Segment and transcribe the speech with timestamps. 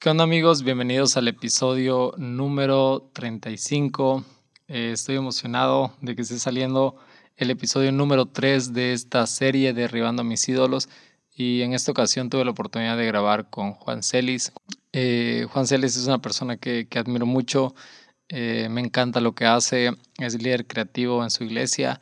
[0.00, 0.62] ¿Qué onda amigos?
[0.62, 4.24] Bienvenidos al episodio número 35.
[4.68, 6.94] Eh, estoy emocionado de que esté saliendo
[7.36, 10.88] el episodio número 3 de esta serie Derribando a mis ídolos
[11.34, 14.52] y en esta ocasión tuve la oportunidad de grabar con Juan Celis.
[14.92, 17.74] Eh, Juan Celis es una persona que, admiro mucho,
[18.28, 22.00] eh, me encanta lo que hace, es líder creativo en su iglesia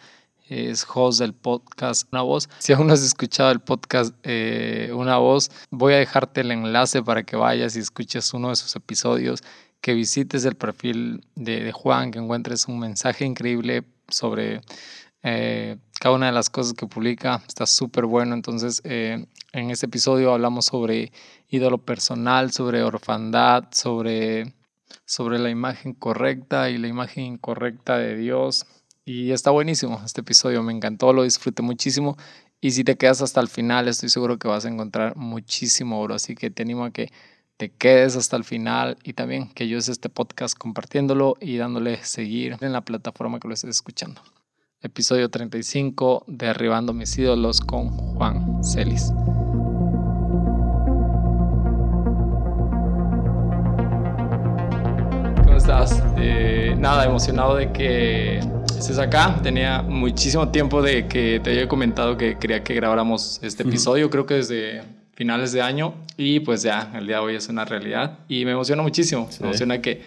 [0.49, 2.49] es host del podcast Una Voz.
[2.59, 7.03] Si aún no has escuchado el podcast eh, Una Voz, voy a dejarte el enlace
[7.03, 9.43] para que vayas y escuches uno de sus episodios,
[9.81, 14.61] que visites el perfil de, Juan, que encuentres un mensaje increíble sobre
[15.23, 17.43] eh, cada una de las cosas que publica.
[17.47, 18.35] Está súper bueno.
[18.35, 21.13] Entonces, eh, en este episodio hablamos sobre
[21.49, 24.55] ídolo personal, sobre orfandad, sobre,
[25.05, 28.67] sobre la imagen correcta y la imagen incorrecta de Dios
[29.07, 32.17] y está buenísimo este episodio, me encantó, lo disfruté muchísimo.
[32.61, 36.17] Y si te quedas hasta el final, estoy seguro que vas a encontrar muchísimo oro.
[36.17, 37.13] Así que te animo a que
[37.57, 42.57] te quedes hasta el final y también que yo este podcast compartiéndolo y dándole seguir
[42.61, 44.21] en la plataforma que lo estés escuchando.
[44.83, 49.13] Episodio 35 de Arribando mis ídolos con Juan Celis.
[55.67, 56.01] Estás?
[56.17, 58.39] Eh, nada, emocionado de que
[58.79, 59.41] estés acá.
[59.43, 64.27] Tenía muchísimo tiempo de que te había comentado que quería que grabáramos este episodio, creo
[64.27, 68.21] que desde finales de año y pues ya, el día de hoy es una realidad
[68.29, 70.05] y me emociona muchísimo, me emociona que,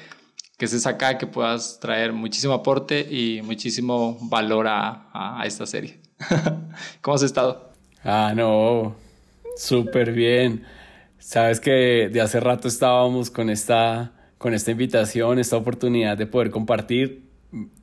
[0.58, 6.00] que estés acá, que puedas traer muchísimo aporte y muchísimo valor a, a, esta serie.
[7.02, 7.74] ¿Cómo has estado?
[8.06, 8.96] Ah, no,
[9.58, 10.64] súper bien.
[11.18, 16.50] Sabes que de hace rato estábamos con esta, con esta invitación, esta oportunidad de poder
[16.50, 17.30] compartir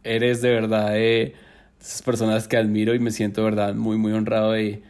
[0.02, 1.34] eres de verdad de
[1.80, 4.82] esas personas que admiro y me siento de verdad muy, muy honrado de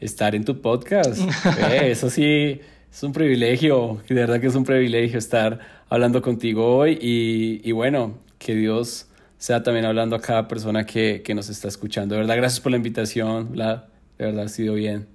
[0.00, 1.20] estar en tu podcast.
[1.82, 6.98] eso sí, es un privilegio, de verdad que es un privilegio estar hablando contigo hoy
[7.00, 9.06] y, bueno, que Dios
[9.38, 12.16] sea también hablando a cada persona que, nos está escuchando.
[12.16, 13.86] De verdad, gracias por la invitación, la,
[14.18, 15.06] de verdad ha sido bien,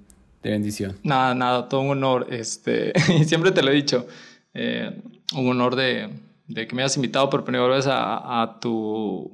[0.42, 0.98] de bendición.
[1.04, 4.08] Nada, nada, todo un honor, este, y siempre te lo he dicho,
[4.54, 5.02] eh,
[5.34, 6.10] un honor de,
[6.48, 9.32] de que me hayas invitado por primera vez a, a tu,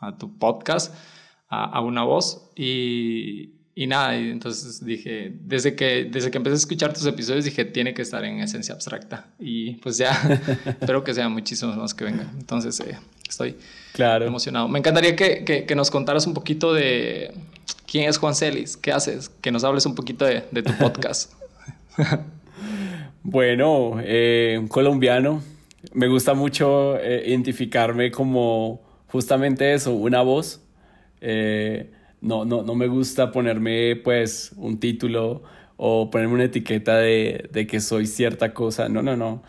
[0.00, 0.94] a tu podcast,
[1.48, 2.50] a, a una voz.
[2.56, 7.44] Y, y nada, y entonces dije, desde que, desde que empecé a escuchar tus episodios,
[7.44, 9.28] dije, tiene que estar en esencia abstracta.
[9.38, 10.10] Y pues ya,
[10.66, 12.28] espero que sean muchísimos más que vengan.
[12.38, 12.98] Entonces, eh,
[13.28, 13.56] estoy
[13.92, 14.26] claro.
[14.26, 14.66] emocionado.
[14.66, 17.32] Me encantaría que, que, que, nos contaras un poquito de
[17.86, 21.32] quién es Juan Celis, qué haces, que nos hables un poquito de, de tu podcast.
[23.22, 25.42] bueno, eh, colombiano
[25.92, 30.62] me gusta mucho eh, identificarme como justamente eso, una voz.
[31.20, 31.90] Eh,
[32.20, 35.42] no, no, no me gusta ponerme pues un título
[35.76, 38.88] o ponerme una etiqueta de, de que soy cierta cosa.
[38.88, 39.42] No, no, no.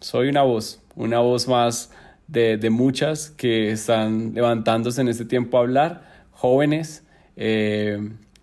[0.00, 1.92] Soy una voz, una voz más
[2.26, 7.06] de, de, muchas que están levantándose en este tiempo a hablar, jóvenes,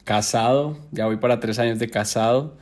[0.03, 2.57] casado, ya voy para tres años de casado,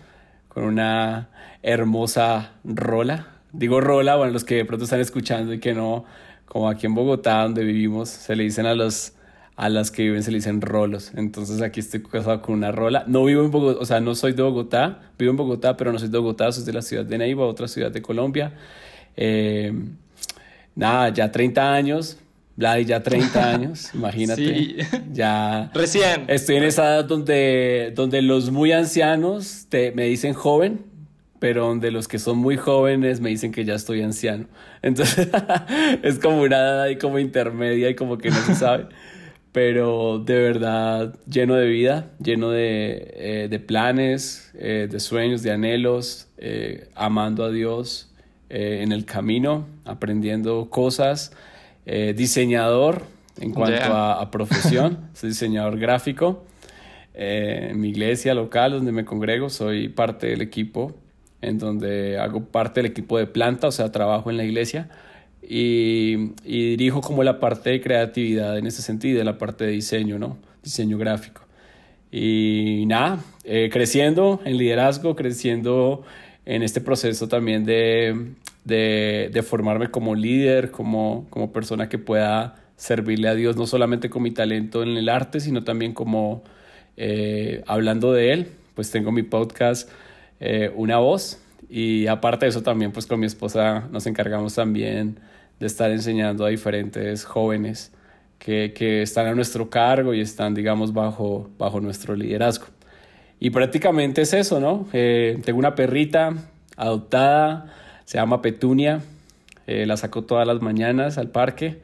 [0.54, 1.30] con una
[1.62, 6.06] hermosa rola, digo rola, bueno, los que de pronto están escuchando y que no,
[6.46, 9.14] como aquí en Bogotá, donde vivimos, se le dicen a los
[9.56, 11.12] a las que viven se le dicen rolos.
[11.16, 13.04] Entonces aquí estoy casado con una rola.
[13.08, 16.00] No vivo en Bogotá, o sea, no soy de Bogotá, vivo en Bogotá, pero no
[16.00, 18.54] soy de Bogotá, soy de la ciudad de Neiva, otra ciudad de Colombia.
[19.16, 19.72] Eh,
[20.76, 22.18] nada, ya 30 años,
[22.56, 24.56] Vladi ya 30 años, imagínate.
[24.56, 24.78] Sí.
[25.12, 25.72] Ya.
[25.74, 26.26] Recién.
[26.28, 30.94] Estoy en esa edad donde, donde los muy ancianos te, me dicen joven
[31.44, 34.46] pero donde los que son muy jóvenes me dicen que ya estoy anciano.
[34.82, 35.28] Entonces
[36.02, 38.86] es como una edad ahí como intermedia y como que no se sabe.
[39.52, 46.30] Pero de verdad lleno de vida, lleno de, eh, planes, eh, de sueños, de anhelos,
[46.38, 48.10] eh, amando a Dios
[48.48, 51.34] en el camino, aprendiendo cosas,
[51.86, 53.04] diseñador
[53.40, 56.46] en cuanto a, a, profesión, soy diseñador gráfico.
[57.14, 60.96] en mi iglesia local donde me congrego, soy parte del equipo
[61.44, 64.90] en donde hago parte del equipo de planta, o sea, trabajo en la iglesia
[65.42, 66.16] y,
[66.46, 70.38] dirijo como la parte de creatividad en ese sentido, la parte de diseño, ¿no?
[70.64, 71.42] Diseño gráfico.
[72.12, 76.04] Y nada, eh, creciendo en liderazgo, creciendo
[76.46, 78.34] en este proceso también de,
[78.64, 84.24] de, formarme como líder, como, como persona que pueda servirle a Dios, no solamente con
[84.24, 86.44] mi talento en el arte, sino también como
[86.98, 88.48] eh, hablando de Él.
[88.76, 89.90] Pues tengo mi podcast
[90.40, 91.40] eh, una voz
[91.70, 95.20] y aparte de eso también pues con mi esposa nos encargamos también
[95.60, 97.94] de estar enseñando a diferentes jóvenes
[98.40, 102.66] que, que están a nuestro cargo y están digamos bajo, bajo nuestro liderazgo.
[103.40, 104.88] Y prácticamente es eso, ¿no?
[104.94, 106.34] Eh, tengo una perrita,
[106.78, 107.74] adoptada,
[108.06, 109.02] se llama Petunia,
[109.68, 111.82] eh, la saco todas las mañanas al parque.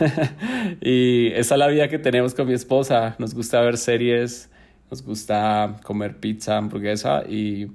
[0.80, 3.16] y esa es la vida que tenemos con mi esposa.
[3.18, 4.50] Nos gusta ver series,
[4.90, 7.68] nos gusta comer pizza, hamburguesa y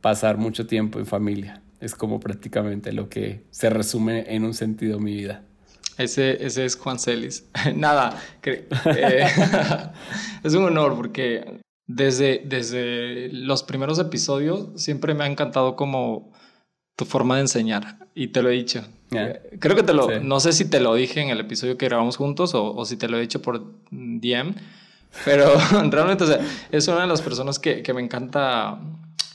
[0.00, 1.62] pasar mucho tiempo en familia.
[1.80, 5.42] Es como prácticamente lo que se resume en un sentido mi vida.
[5.98, 7.46] Ese, ese es Juan Celis.
[7.74, 8.68] Nada, eh,
[10.44, 16.32] es un honor porque desde, desde los primeros episodios siempre me ha encantado como
[16.96, 18.84] tu forma de enseñar y te lo he dicho.
[19.10, 21.86] Eh, creo que te lo, no sé si te lo dije en el episodio que
[21.86, 24.54] grabamos juntos o, o si te lo he dicho por DM,
[25.24, 25.52] pero
[25.90, 26.24] realmente
[26.70, 28.80] es una de las personas que, que me encanta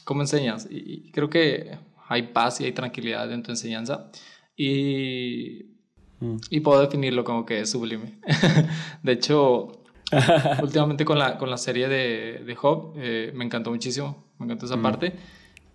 [0.03, 1.77] cómo enseñas y, creo que
[2.07, 4.09] hay paz y hay tranquilidad en tu enseñanza
[4.57, 5.75] y,
[6.19, 6.37] mm.
[6.49, 8.19] y puedo definirlo como que es sublime.
[9.03, 9.71] de hecho,
[10.63, 14.65] últimamente con la, con la serie de, de Job eh, me encantó muchísimo, me encantó
[14.65, 14.81] esa mm.
[14.81, 15.13] parte.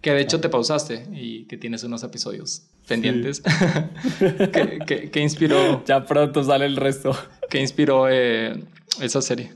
[0.04, 3.40] Que de hecho te pausaste y que tienes unos episodios pendientes.
[4.86, 5.82] ¿Qué, inspiró?
[5.86, 7.16] Ya pronto sale el resto.
[7.48, 8.62] ¿Qué inspiró eh,
[9.00, 9.52] esa serie?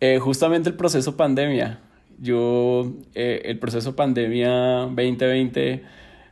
[0.00, 1.78] Eh, justamente el proceso pandemia.
[2.18, 5.84] Yo, eh, el proceso pandemia 2020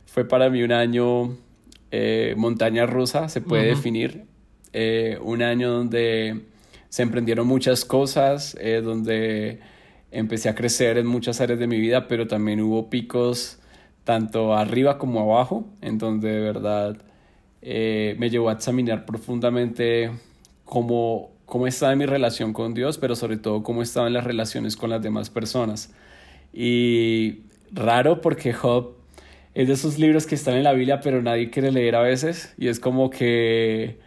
[0.07, 1.37] fue para mí un año
[2.35, 4.25] montaña rusa, se puede definir.
[5.21, 6.41] un año donde
[6.89, 9.61] se emprendieron muchas cosas, donde
[10.11, 13.59] empecé a crecer en muchas áreas de mi vida, pero también hubo picos
[14.03, 16.97] tanto arriba como abajo, en donde de verdad
[17.61, 20.11] eh, me llevó a examinar profundamente
[20.63, 24.89] cómo, cómo estaba mi relación con Dios, pero sobre todo cómo estaban las relaciones con
[24.89, 25.93] las demás personas.
[26.53, 28.95] Y raro porque Job
[29.53, 32.53] es de esos libros que están en la Biblia, pero nadie quiere leer a veces,
[32.57, 33.99] y es como que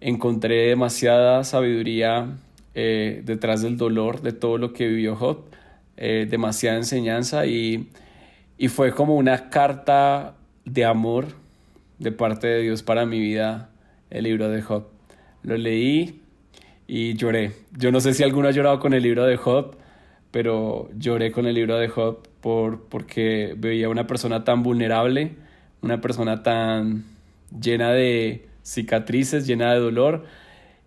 [0.00, 2.38] encontré demasiada sabiduría
[2.74, 5.44] eh, detrás del dolor de todo lo que vivió Job,
[5.96, 7.90] eh, demasiada enseñanza y,
[8.58, 11.26] y fue como una carta de amor
[11.98, 13.70] de parte de Dios para mi vida,
[14.08, 14.86] el libro de Job.
[15.42, 16.20] Lo leí
[16.86, 17.52] y lloré.
[17.76, 19.76] Yo no sé si alguno ha llorado con el libro de Job,
[20.30, 25.36] pero lloré con el libro de Job por, porque veía una persona tan vulnerable,
[25.82, 27.04] una persona tan
[27.58, 30.24] llena de cicatrices, llena de dolor,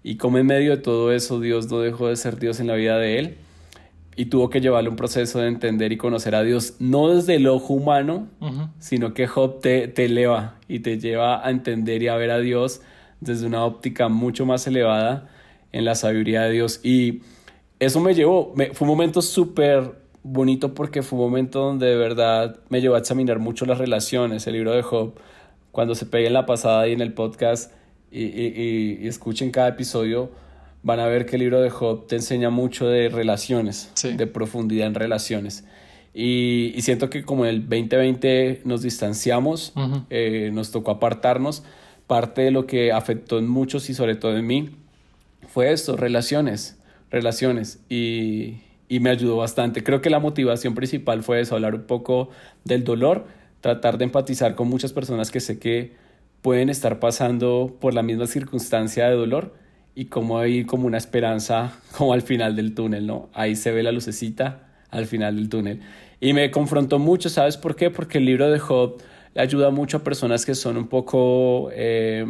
[0.03, 2.75] y como en medio de todo eso Dios no dejó de ser Dios en la
[2.75, 3.37] vida de él
[4.15, 7.47] y tuvo que llevarle un proceso de entender y conocer a Dios, no desde el
[7.47, 8.27] ojo humano,
[8.79, 12.39] sino que Job te, te eleva y te lleva a entender y a ver a
[12.39, 12.81] Dios
[13.21, 15.29] desde una óptica mucho más elevada
[15.71, 16.79] en la sabiduría de Dios.
[16.83, 17.21] Y
[17.79, 22.59] eso me llevó, fue un momento súper bonito porque fue un momento donde de verdad
[22.69, 25.13] me llevó a examinar mucho las relaciones, el libro de Job,
[25.71, 27.71] cuando se pegue en la pasada y en el podcast
[28.13, 30.31] y, escuchen cada episodio,
[30.83, 34.87] van a ver que el libro de Job te enseña mucho de relaciones, de profundidad
[34.87, 35.65] en relaciones.
[36.13, 39.73] Y, siento que como el 2020 nos distanciamos,
[40.09, 41.63] eh, nos tocó apartarnos,
[42.07, 44.69] parte de lo que afectó en muchos y sobre todo en mí
[45.47, 46.77] fue esto, relaciones,
[47.09, 47.79] relaciones.
[47.89, 48.57] Y,
[48.89, 49.83] y me ayudó bastante.
[49.83, 52.29] Creo que la motivación principal fue eso, hablar un poco
[52.63, 53.25] del dolor,
[53.61, 56.02] tratar de empatizar con muchas personas que sé que
[56.43, 59.55] pueden estar pasando por la misma circunstancia de dolor
[59.95, 63.29] y como hay como una esperanza como al final del túnel, ¿no?
[63.33, 65.79] Ahí se ve la lucecita al final del túnel.
[66.19, 67.89] Y me confrontó mucho, ¿sabes por qué?
[67.89, 69.01] Porque el libro de Job
[69.33, 72.25] le ayuda mucho a personas que son un poco, eh,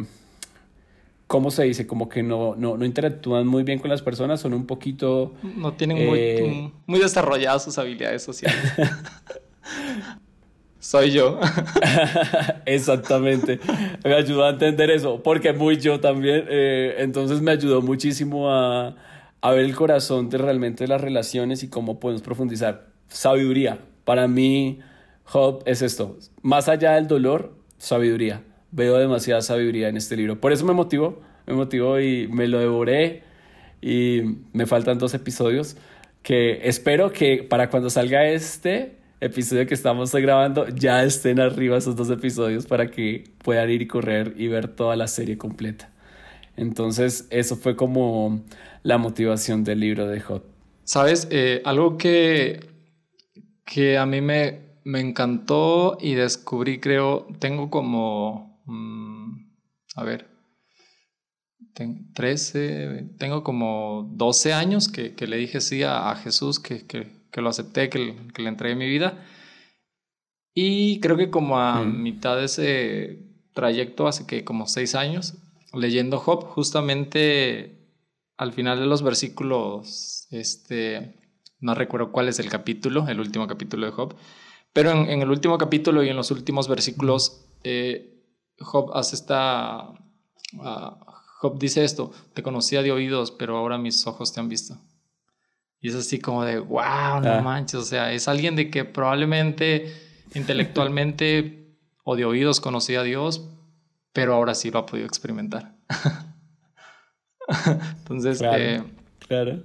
[1.28, 1.86] ¿cómo se dice?
[1.86, 5.34] Como que no, no, no, interactúan muy bien con las personas, son un poquito...
[5.44, 8.62] No tienen muy, eh, muy desarrolladas sus habilidades sociales.
[10.84, 11.40] Soy yo.
[12.66, 13.58] Exactamente.
[14.04, 16.44] Me ayudó a entender eso, porque muy yo también.
[16.50, 18.94] Eh, entonces me ayudó muchísimo a,
[19.40, 22.88] a, ver el corazón de realmente las relaciones y cómo podemos profundizar.
[23.08, 23.80] Sabiduría.
[24.04, 24.82] Para mí,
[25.24, 26.18] Job es esto.
[26.42, 28.44] Más allá del dolor, sabiduría.
[28.72, 30.42] Veo demasiada sabiduría en este libro.
[30.42, 33.24] Por eso me motivó, me motivó y me lo devoré.
[33.82, 34.22] Y
[34.52, 35.78] me faltan dos episodios
[36.24, 41.96] que espero que para cuando salga este episodio que estamos grabando ya estén arriba esos
[41.96, 45.92] dos episodios para que puedan ir y correr y ver toda la serie completa.
[46.56, 48.44] Entonces, eso fue como
[48.84, 50.46] la motivación del libro de Hot.
[50.84, 52.70] Sabes, eh, algo que,
[53.66, 59.32] que a mí me, me encantó y descubrí, creo, tengo como, mm,
[59.96, 60.34] a ver,
[62.14, 67.50] 13, tengo como 12 años que, que le dije sí a, Jesús, que, que lo
[67.50, 69.26] acepté, que, que, le entregué mi vida.
[70.54, 73.20] Y creo que como a mitad de ese
[73.54, 75.34] trayecto, hace que como seis años,
[75.74, 77.84] leyendo Job, justamente
[78.38, 81.20] al final de los versículos, este,
[81.60, 84.16] no recuerdo cuál es el capítulo, el último capítulo de Job,
[84.72, 88.24] Pero en, el último capítulo y en los últimos versículos, eh,
[88.60, 89.90] Job hace esta...
[90.54, 94.78] Uh, Job dice esto, te conocía de oídos, pero ahora mis ojos te han visto.
[95.84, 97.42] Y es así como de, wow, no ah.
[97.44, 99.94] manches, o sea, es alguien de que probablemente
[100.34, 101.76] intelectualmente
[102.06, 103.50] o de oídos conocía a Dios,
[104.14, 105.76] pero ahora sí lo ha podido experimentar.
[107.98, 108.84] Entonces, claro, eh,
[109.28, 109.64] claro.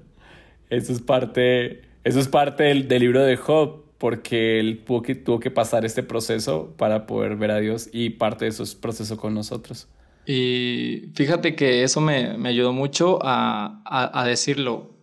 [0.70, 5.38] Eso es parte, eso es parte del, libro de Job, porque él tuvo que, tuvo
[5.38, 9.18] que pasar este proceso para poder ver a Dios y parte de eso es proceso
[9.18, 9.86] con nosotros.
[10.26, 14.97] Y fíjate que eso me, me ayudó mucho a, a, a decirlo.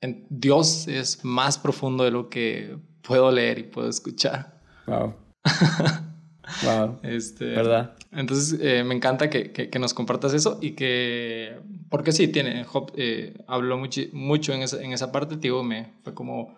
[0.00, 4.60] Dios es más profundo de lo que puedo leer y puedo escuchar.
[4.86, 5.14] Wow.
[6.64, 6.98] wow.
[7.02, 7.94] Este, ¿Verdad?
[8.12, 11.58] Entonces, eh, me encanta que, que, nos compartas eso y que,
[11.90, 15.92] porque sí, tiene, Job eh, habló mucho, mucho en, esa, en esa parte, digo, me
[16.02, 16.56] fue como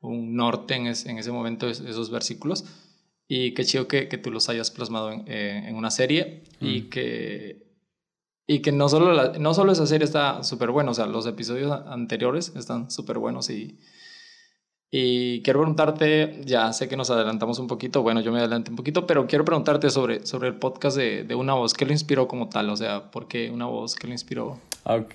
[0.00, 2.64] un norte en, en ese momento esos versículos
[3.28, 6.82] y qué chido que, que tú los hayas plasmado en, eh, en una serie y
[6.82, 6.88] mm.
[6.90, 7.65] que
[8.46, 11.72] y que no solo, no solo esa serie está súper buena, o sea, los episodios
[11.86, 13.78] anteriores están súper buenos y,
[14.90, 18.76] y quiero preguntarte, ya sé que nos adelantamos un poquito, bueno, yo me adelanté un
[18.76, 22.28] poquito, pero quiero preguntarte sobre, sobre el podcast de, de Una Voz, ¿qué lo inspiró
[22.28, 22.70] como tal?
[22.70, 23.96] O sea, ¿por qué Una Voz?
[23.96, 24.60] ¿Qué lo inspiró?
[24.84, 25.14] Ok,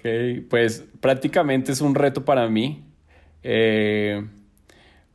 [0.49, 2.83] pues prácticamente es un reto para mí.
[3.43, 4.27] Eh,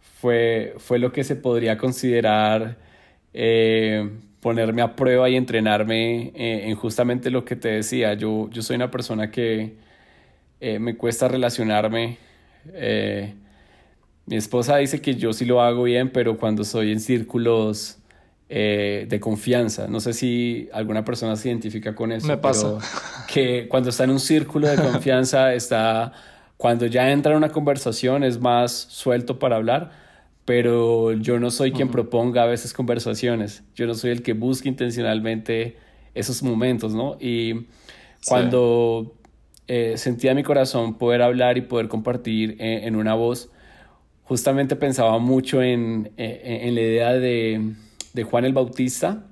[0.01, 2.79] fue, fue lo que se podría considerar
[3.35, 4.11] eh,
[4.47, 8.15] ponerme a prueba y entrenarme eh, en justamente lo que te decía.
[8.15, 9.75] Yo, yo soy una persona que
[10.61, 12.19] me cuesta relacionarme.
[14.27, 17.99] Mi esposa dice que yo sí lo hago bien, pero cuando soy en círculos
[18.49, 22.29] eh, de confianza, no sé si alguna persona se identifica con eso.
[22.29, 22.79] Me pasa.
[23.33, 26.13] que cuando está en un círculo de confianza, está,
[26.57, 30.06] cuando ya entra en una conversación es más suelto para hablar,
[30.47, 33.65] pero yo no soy quien proponga a veces conversaciones.
[33.75, 35.77] Yo no soy el que busque intencionalmente
[36.15, 37.19] esos momentos, ¿no?
[37.21, 37.67] Y
[38.27, 39.17] cuando
[39.67, 43.51] eh, sentía mi corazón poder hablar y poder compartir en una voz,
[44.23, 47.73] justamente pensaba mucho en, en, la idea de,
[48.13, 49.27] de, Juan el Bautista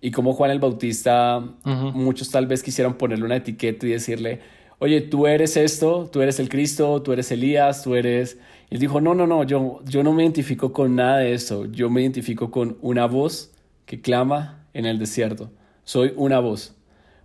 [0.00, 4.40] y cómo Juan el Bautista, muchos tal vez quisieran ponerle una etiqueta y decirle,
[4.78, 8.38] oye, tú eres esto, tú eres el Cristo, tú eres Elías, tú eres...
[8.70, 11.66] Y él dijo, no, no, no, yo, yo no me identifico con nada de eso,
[11.66, 13.52] yo me identifico con una voz
[13.84, 15.50] que clama en el desierto.
[15.84, 16.76] Soy una voz,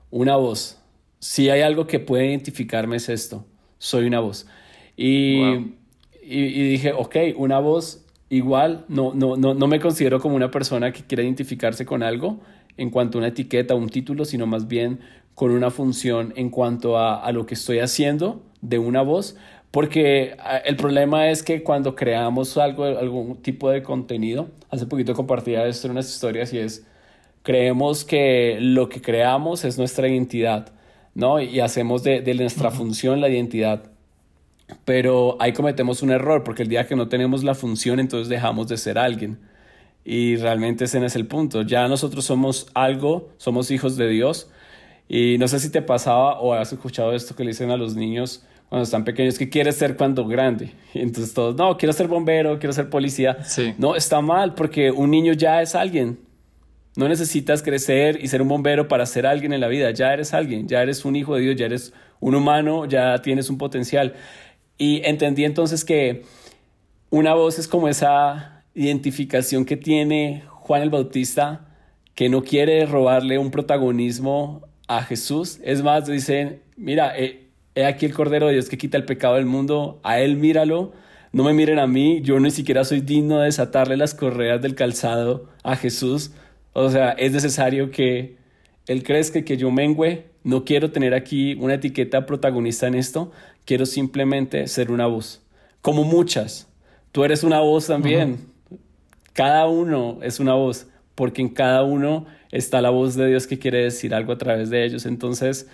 [0.09, 0.81] una voz.
[1.19, 3.45] Si hay algo que puede identificarme es esto,
[3.77, 4.47] soy una voz.
[4.97, 5.41] Y
[6.27, 10.91] y, dije, ok, una voz igual, no, no, no, no me considero como una persona
[10.91, 12.39] que quiera identificarse con algo
[12.77, 14.99] en cuanto a una etiqueta o un título, sino más bien
[15.35, 19.37] con una función en cuanto a, a lo que estoy haciendo de una voz,
[19.75, 25.67] porque el problema es que cuando creamos algo, algún tipo de contenido, hace poquito compartía
[25.67, 26.87] esto en unas historias y es,
[27.43, 30.71] creemos que lo que creamos es nuestra identidad,
[31.13, 31.41] ¿no?
[31.41, 33.91] Y hacemos de, de nuestra función la identidad.
[34.85, 38.69] Pero ahí cometemos un error, porque el día que no tenemos la función, entonces dejamos
[38.69, 39.39] de ser alguien.
[40.05, 41.63] Y realmente ese no es el punto.
[41.63, 44.49] Ya nosotros somos algo, somos hijos de Dios.
[45.09, 47.97] Y no sé si te pasaba o has escuchado esto que le dicen a los
[47.97, 50.71] niños cuando están pequeños, que quieres ser cuando grande.
[50.93, 53.37] Y entonces todos, no, quiero ser bombero, quiero ser policía.
[53.77, 56.19] No, está mal, porque un niño ya es alguien.
[56.95, 59.91] No necesitas crecer y ser un bombero para ser alguien en la vida.
[59.91, 63.49] Ya eres alguien, ya eres un hijo de Dios, ya eres un humano, ya tienes
[63.49, 64.13] un potencial.
[64.77, 66.23] Y entendí entonces que
[67.09, 71.67] una voz es como esa identificación que tiene Juan el Bautista,
[72.13, 75.59] que no quiere robarle un protagonismo a Jesús.
[75.63, 77.13] Es más, dicen, mira,
[77.75, 80.93] he, aquí el Cordero de Dios que quita el pecado del mundo, a Él míralo,
[81.31, 84.73] no me miren a mí, yo ni siquiera soy digno de desatarle las correas del
[84.73, 86.31] calzado a Jesús.
[86.71, 88.37] O sea, es necesario que
[88.87, 90.27] Él crezca que yo mengüe.
[90.43, 93.31] No quiero tener aquí una etiqueta protagonista en esto,
[93.65, 95.41] quiero simplemente ser una voz,
[95.81, 96.69] como muchas.
[97.11, 98.47] Tú eres una voz también.
[99.33, 103.59] Cada uno es una voz, porque en cada uno está la voz de Dios que
[103.59, 105.05] quiere decir algo a través de ellos.
[105.05, 105.67] Entonces,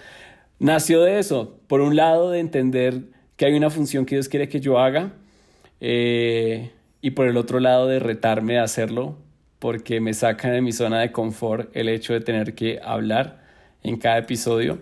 [0.61, 1.57] nació de eso.
[1.67, 3.01] Por un lado, de entender
[3.35, 5.13] que hay una función que Dios quiere que yo haga,
[5.79, 9.17] eh, y por el otro lado, de retarme a hacerlo,
[9.59, 13.41] porque me saca de mi zona de confort el hecho de tener que hablar
[13.83, 14.79] en cada episodio,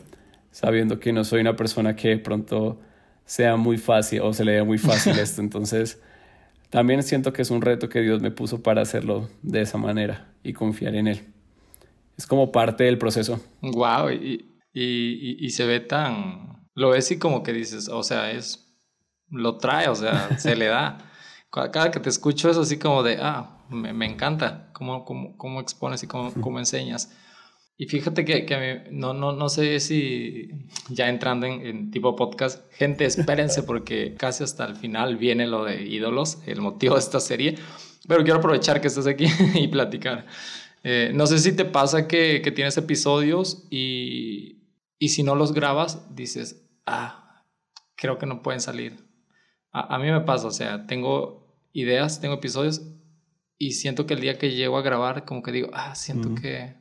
[0.51, 2.79] sabiendo que no soy una persona que de pronto
[3.25, 5.41] sea muy fácil o se le dé muy fácil esto.
[5.41, 6.01] Entonces,
[6.69, 10.27] también siento que es un reto que Dios me puso para hacerlo de esa manera
[10.43, 11.21] y confiar en Él.
[12.17, 13.39] Es como parte del proceso.
[13.61, 16.67] Wow, y, y, y, se ve tan.
[16.75, 18.65] Lo ves y como que dices, o sea, es.
[19.29, 20.97] Lo trae, o sea, se le da.
[21.51, 26.03] Cada que te escucho es así como de, ah, me, encanta cómo, cómo, cómo, expones
[26.03, 27.11] y cómo, cómo enseñas.
[27.75, 30.49] Y fíjate que, que no, no, no sé si
[30.89, 35.63] ya entrando en, en, tipo podcast, gente, espérense porque casi hasta el final viene lo
[35.63, 37.57] de ídolos, el motivo de esta serie.
[38.07, 40.25] Pero quiero aprovechar que estás aquí y platicar.
[40.83, 44.58] Eh, no sé si te pasa que, que tienes episodios y,
[44.99, 47.45] y, si no los grabas, dices, ah,
[47.95, 49.07] creo que no pueden salir.
[49.71, 51.39] A, a, mí me pasa, o sea, tengo
[51.73, 52.81] ideas, tengo episodios
[53.57, 56.75] y siento que el día que llego a grabar, como que digo, ah, siento que,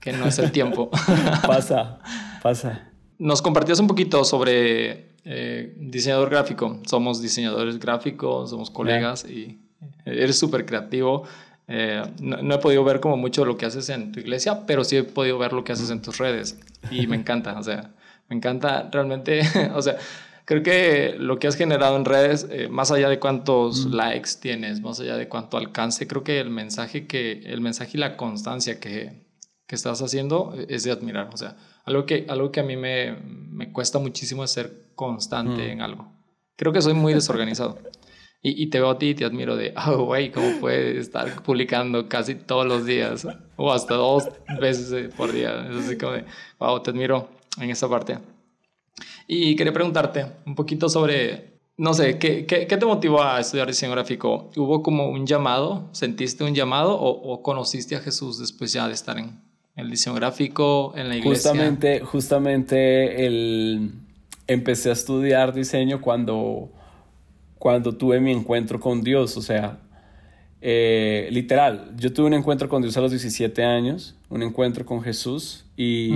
[0.00, 0.90] que no es el tiempo.
[1.46, 2.00] pasa,
[2.42, 2.92] pasa.
[3.18, 6.80] Nos compartías un poquito sobre eh, diseñador gráfico.
[6.86, 9.60] Somos diseñadores gráficos, somos colegas y
[10.04, 11.24] eres súper creativo.
[11.72, 14.96] Eh, no, he podido ver como mucho lo que haces en tu iglesia, pero sí
[14.96, 16.58] he podido ver lo que haces en tus redes
[16.90, 17.92] y me encanta, o sea,
[18.28, 19.42] me encanta realmente,
[19.74, 19.96] o sea,
[20.46, 24.80] creo que lo que has generado en redes, eh, más allá de cuántos likes tienes,
[24.80, 28.80] más allá de cuánto alcance, creo que el mensaje que, el mensaje y la constancia
[28.80, 29.22] que,
[29.68, 33.12] que estás haciendo es de admirar, o sea, algo que, algo que a mí me,
[33.12, 36.12] me cuesta muchísimo es ser constante en algo.
[36.56, 37.78] Creo que soy muy desorganizado.
[38.42, 42.08] Y, te veo a ti y te admiro de, oh, güey, ¿cómo puedes estar publicando
[42.08, 43.26] casi todos los días?
[43.56, 45.68] O hasta dos veces eh, por día.
[45.68, 46.24] Es así como de,
[46.58, 47.28] wow, te admiro
[47.60, 48.18] en esa parte.
[49.26, 53.92] Y quería preguntarte un poquito sobre, no sé, ¿qué, qué, te motivó a estudiar diseño
[53.92, 54.50] gráfico?
[54.56, 55.90] ¿Hubo como un llamado?
[55.92, 59.38] ¿Sentiste un llamado o, o conociste a Jesús después ya de estar en
[59.76, 61.50] el diseño gráfico, en la iglesia?
[61.50, 63.92] Justamente, justamente el...
[64.46, 66.72] empecé a estudiar diseño cuando
[67.60, 69.80] cuando tuve mi encuentro con Dios, o sea,
[70.62, 75.02] eh, literal, yo tuve un encuentro con Dios a los 17 años, un encuentro con
[75.02, 76.14] Jesús y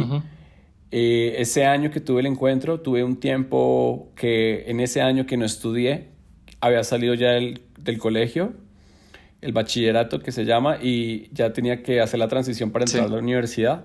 [0.91, 5.37] eh, ese año que tuve el encuentro, tuve un tiempo que en ese año que
[5.37, 6.09] no estudié,
[6.61, 7.61] había salido ya del,
[7.99, 8.55] colegio,
[9.43, 13.09] el bachillerato que se llama, y ya tenía que hacer la transición para entrar a
[13.09, 13.85] la universidad,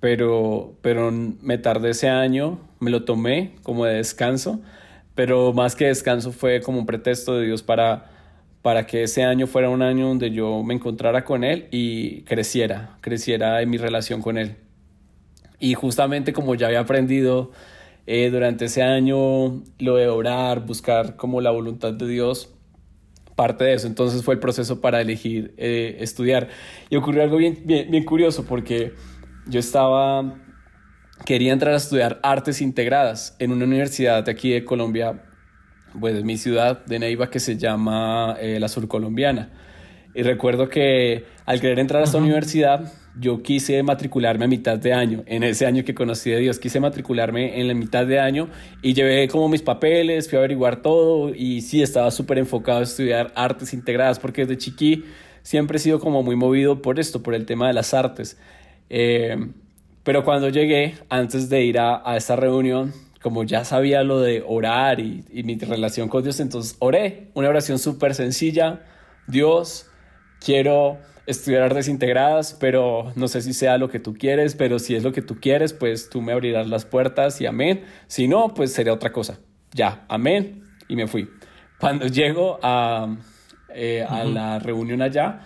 [0.00, 4.60] pero, pero me tardé ese año, me lo tomé como de descanso
[5.20, 8.10] pero más que descanso fue como un pretexto de Dios para,
[8.62, 12.96] para que ese año fuera un año donde yo me encontrara con Él y creciera,
[13.02, 14.56] creciera en mi relación con Él.
[15.58, 17.50] Y justamente como ya había aprendido
[18.06, 22.54] eh, durante ese año lo de orar, buscar como la voluntad de Dios,
[23.36, 23.88] parte de eso.
[23.88, 26.48] Entonces fue el proceso para elegir eh, estudiar.
[26.88, 28.94] Y ocurrió algo bien, bien, bien curioso porque
[29.46, 30.34] yo estaba
[31.24, 35.22] quería entrar a estudiar artes integradas en una universidad de aquí de Colombia,
[35.98, 39.50] pues de mi ciudad de Neiva, que se llama eh, la Surcolombiana.
[40.14, 44.92] Y recuerdo que al querer entrar a esta universidad, yo quise matricularme a mitad de
[44.92, 45.22] año.
[45.26, 48.48] En ese año que conocí a Dios, quise matricularme en la mitad de año
[48.82, 52.82] y llevé como mis papeles, fui a averiguar todo y sí, estaba súper enfocado a
[52.82, 55.04] estudiar artes integradas porque desde chiqui
[55.42, 58.38] siempre he sido como muy movido por esto, por el tema de las artes.
[58.88, 59.36] Eh,
[60.02, 64.42] pero cuando llegué, antes de ir a, a esta reunión, como ya sabía lo de
[64.46, 68.82] orar y, y mi relación con Dios, entonces oré, una oración súper sencilla,
[69.26, 69.86] Dios,
[70.44, 74.94] quiero estudiar artes integradas, pero no sé si sea lo que tú quieres, pero si
[74.94, 77.84] es lo que tú quieres, pues tú me abrirás las puertas y amén.
[78.08, 79.38] Si no, pues sería otra cosa.
[79.72, 80.64] Ya, amén.
[80.88, 81.28] Y me fui.
[81.78, 83.16] Cuando llego a,
[83.74, 85.40] eh, a la reunión allá,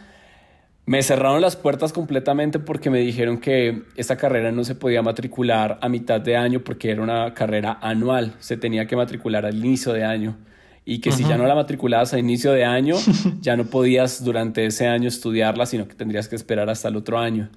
[0.87, 5.79] me cerraron las puertas completamente porque me dijeron que esta carrera no se podía matricular
[5.81, 9.93] a mitad de año porque era una carrera anual, se tenía que matricular al inicio
[9.93, 10.37] de año
[10.85, 12.97] y que si ya no la matriculabas a inicio de año,
[13.41, 17.19] ya no podías durante ese año estudiarla, sino que tendrías que esperar hasta el otro
[17.19, 17.49] año.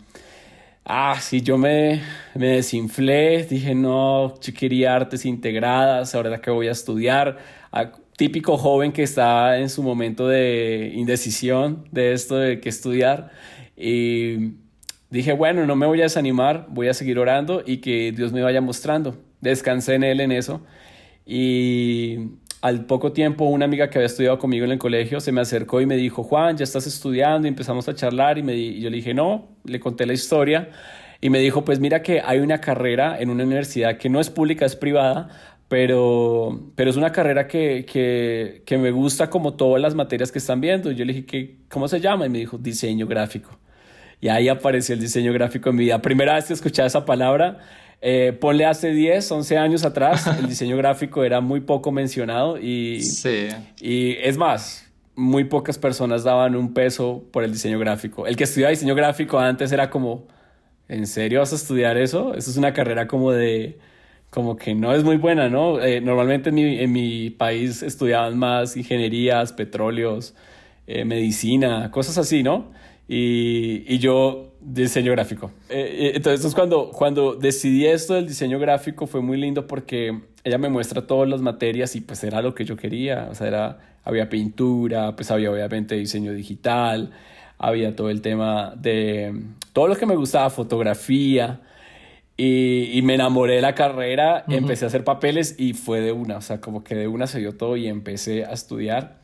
[0.85, 2.01] Ah, sí, yo me,
[2.33, 7.37] me desinflé, dije, no, yo quería artes integradas, ahora que voy a estudiar.
[8.17, 13.31] Típico joven que está en su momento de indecisión de esto de qué estudiar.
[13.77, 14.55] Y
[15.09, 18.41] dije, bueno, no me voy a desanimar, voy a seguir orando y que Dios me
[18.41, 19.15] vaya mostrando.
[19.39, 20.61] Descansé en Él en eso.
[21.25, 25.41] Y al poco tiempo una amiga que había estudiado conmigo en el colegio se me
[25.41, 28.81] acercó y me dijo, Juan, ya estás estudiando y empezamos a charlar y, me y
[28.81, 30.71] yo le dije, no, le conté la historia
[31.21, 34.29] y me dijo, pues mira que hay una carrera en una universidad que no es
[34.29, 35.29] pública, es privada,
[35.67, 40.39] pero, pero es una carrera que, que, que, me gusta como todas las materias que
[40.39, 40.91] están viendo.
[40.91, 42.25] Yo le dije, que, ¿cómo se llama?
[42.25, 43.57] Y me dijo, diseño gráfico.
[44.21, 46.01] Y ahí apareció el diseño gráfico en mi vida.
[46.01, 47.59] Primera vez que escuchaba esa palabra,
[48.01, 53.01] eh, ponle hace 10, 11 años atrás, el diseño gráfico era muy poco mencionado y,
[53.01, 53.47] sí.
[53.81, 58.27] y es más, muy pocas personas daban un peso por el diseño gráfico.
[58.27, 60.27] El que estudiaba diseño gráfico antes era como,
[60.87, 62.35] ¿en serio vas a estudiar eso?
[62.35, 63.79] Eso es una carrera como de
[64.29, 65.81] como que no es muy buena, ¿no?
[65.81, 70.35] Eh, normalmente en mi, en mi, país estudiaban más ingenierías, petróleos,
[70.85, 72.71] eh, medicina, cosas así, ¿no?
[73.07, 75.51] Y, y yo diseño gráfico.
[75.69, 80.69] Eh, entonces cuando, cuando decidí esto del diseño gráfico fue muy lindo porque ella me
[80.69, 84.29] muestra todas las materias y pues era lo que yo quería, o sea, era, había
[84.29, 87.11] pintura, pues había obviamente diseño digital,
[87.57, 89.41] había todo el tema de
[89.73, 91.61] todo lo que me gustaba, fotografía.
[92.37, 96.37] Y, y me enamoré de la carrera, empecé a hacer papeles y fue de una,
[96.37, 99.17] o sea, como que de una se dio todo y empecé a estudiar.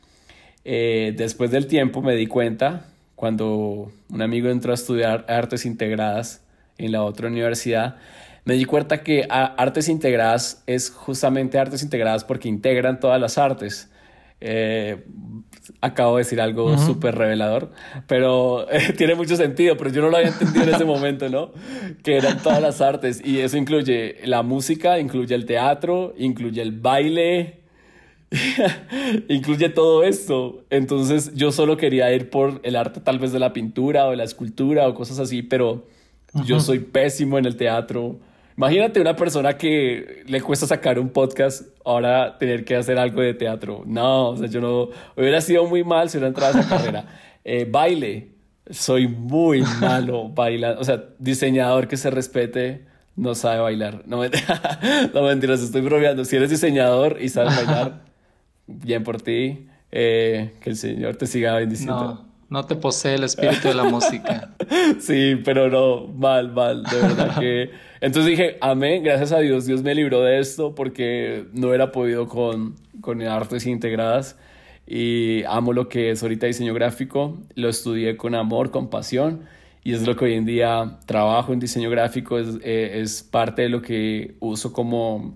[0.65, 6.43] Eh, después del tiempo me di cuenta, cuando un amigo entró a estudiar artes integradas
[6.77, 7.97] en la otra universidad,
[8.45, 13.89] me di cuenta que artes integradas es justamente artes integradas porque integran todas las artes.
[14.41, 15.05] Eh,
[15.81, 17.71] acabo de decir algo súper revelador,
[18.07, 21.51] pero eh, tiene mucho sentido, pero yo no lo había entendido en ese momento, ¿no?
[22.03, 26.71] Que eran todas las artes y eso incluye la música, incluye el teatro, incluye el
[26.71, 27.61] baile,
[29.29, 30.63] incluye todo esto.
[30.69, 34.17] Entonces yo solo quería ir por el arte tal vez de la pintura o de
[34.17, 35.87] la escultura o cosas así, pero
[36.45, 38.19] yo soy pésimo en el teatro
[38.57, 43.33] Imagínate una persona que le cuesta sacar un podcast, ahora tener que hacer algo de
[43.33, 43.83] teatro.
[43.85, 44.89] No, o sea, yo no.
[45.15, 47.05] Hubiera sido muy mal si hubiera entrado a esa carrera.
[47.43, 48.29] Eh, baile.
[48.69, 50.79] Soy muy malo bailando.
[50.79, 52.85] O sea, diseñador que se respete
[53.15, 54.03] no sabe bailar.
[54.05, 54.29] No, me...
[55.13, 56.23] no mentiras, estoy bromeando.
[56.23, 58.05] Si eres diseñador y sabes bailar,
[58.67, 59.67] bien por ti.
[59.91, 62.25] Eh, que el Señor te siga bendiciendo.
[62.25, 64.49] No te posee el espíritu de la música.
[64.99, 67.71] Sí, pero no, mal, mal, de verdad que...
[68.01, 72.27] Entonces dije, amén, gracias a Dios, Dios me libró de esto porque no hubiera podido
[72.27, 74.37] con, con artes integradas
[74.85, 79.43] y amo lo que es ahorita diseño gráfico, lo estudié con amor, con pasión
[79.83, 83.63] y es lo que hoy en día trabajo en diseño gráfico, es, eh, es parte
[83.63, 85.35] de lo que uso como,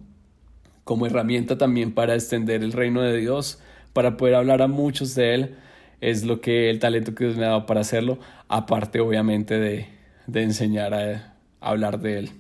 [0.84, 3.60] como herramienta también para extender el reino de Dios,
[3.94, 5.56] para poder hablar a muchos de Él
[6.02, 9.88] es lo que el talento que Dios me ha dado para hacerlo, aparte obviamente de,
[10.28, 12.32] de enseñar a, hablar de él.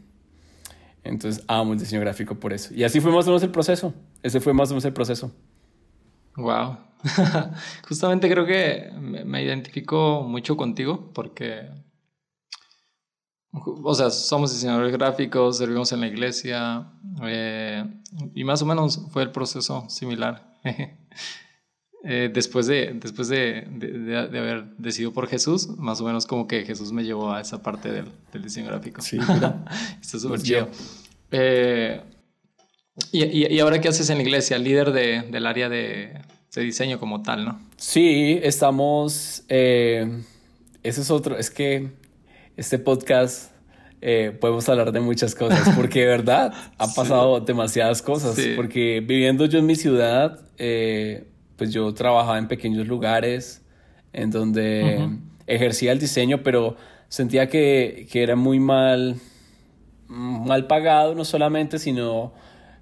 [1.04, 2.74] Entonces amo el diseño gráfico por eso.
[2.74, 3.94] Y así fue más o menos el proceso.
[4.22, 5.32] Ese fue más o menos el proceso.
[6.36, 6.78] Wow.
[7.88, 11.70] Justamente creo que me, identifico mucho contigo porque,
[13.52, 16.92] o sea, somos diseñadores gráficos, servimos en la iglesia
[17.24, 17.84] eh,
[18.36, 20.54] y más o menos fue el proceso similar.
[22.04, 26.64] Eh, después, de, después de, de, haber decidido por Jesús, más o menos como que
[26.64, 29.02] Jesús me llevó a esa parte del, del diseño gráfico.
[29.02, 29.18] Sí,
[30.02, 30.70] Está súper chido.
[31.32, 32.02] Eh,
[33.12, 34.58] y, y, ahora qué haces en la iglesia?
[34.60, 36.22] Líder del área de,
[36.56, 37.60] diseño como tal, ¿no?
[37.78, 39.44] Sí, estamos...
[39.50, 40.24] Eh,
[40.84, 41.90] ese es otro, es que
[42.56, 43.52] este podcast
[44.40, 49.60] podemos hablar de muchas cosas, porque de verdad ha pasado demasiadas cosas, porque viviendo yo
[49.60, 50.40] en mi ciudad,
[51.58, 53.66] pues yo trabajaba en pequeños lugares
[54.14, 55.10] en donde
[55.48, 56.78] ejercía el diseño, pero
[57.10, 59.16] sentía que, que, era muy mal,
[60.08, 62.34] mal pagado, no solamente, sino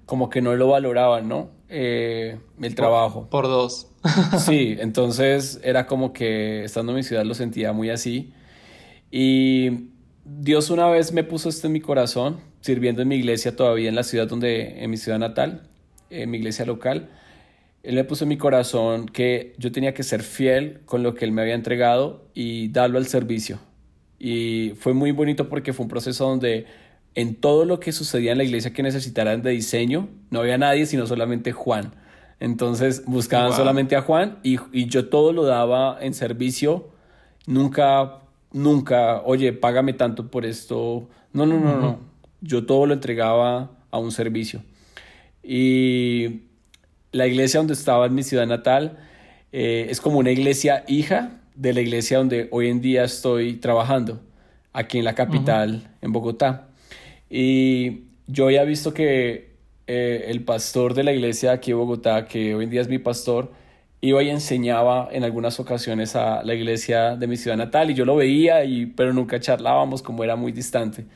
[0.04, 1.50] como que no lo valoraban, ¿no?
[1.68, 3.28] Eh, el trabajo.
[3.28, 3.88] Por, dos.
[4.38, 8.32] sí, entonces era como que estando en mi ciudad lo sentía muy así.
[9.10, 9.88] Y
[10.24, 13.94] Dios una vez me puso esto en mi corazón, sirviendo en mi iglesia todavía en
[13.94, 15.68] la ciudad donde, en mi ciudad natal,
[16.10, 17.08] en mi iglesia local
[17.86, 21.24] él me puso en mi corazón que yo tenía que ser fiel con lo que
[21.24, 23.60] Él me había entregado y darlo al servicio.
[24.18, 26.66] Y fue muy bonito porque fue un proceso donde
[27.14, 30.84] en todo lo que sucedía en la iglesia que necesitaran de diseño, no había nadie
[30.86, 31.94] sino solamente Juan.
[32.40, 36.88] Entonces buscaban solamente a Juan y, y, yo todo lo daba en servicio.
[37.46, 38.18] Nunca,
[38.52, 41.08] nunca, oye, págame tanto por esto.
[41.32, 42.00] No, no, no, no.
[42.40, 44.64] Yo todo lo entregaba a un servicio.
[45.40, 46.45] Y
[47.16, 48.98] la iglesia donde estaba en mi ciudad natal
[49.52, 54.20] eh, es como una iglesia hija de la iglesia donde hoy en día estoy trabajando,
[54.72, 56.68] aquí en la capital, en Bogotá.
[57.30, 62.26] Y yo ya he visto que eh, el pastor de la iglesia aquí en Bogotá,
[62.26, 63.52] que hoy en día es mi pastor,
[64.02, 68.04] iba y enseñaba en algunas ocasiones a la iglesia de mi ciudad natal y yo
[68.04, 71.06] lo veía, y, pero nunca charlábamos como era muy distante.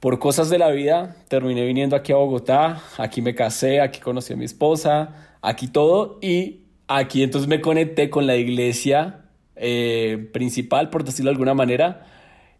[0.00, 4.32] Por cosas de la vida terminé viniendo aquí a Bogotá, aquí me casé, aquí conocí
[4.32, 10.88] a mi esposa, aquí todo y aquí entonces me conecté con la iglesia eh, principal,
[10.88, 12.06] por decirlo de alguna manera,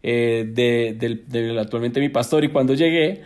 [0.03, 2.43] eh, de, actualmente mi pastor.
[2.43, 3.23] Y cuando llegué,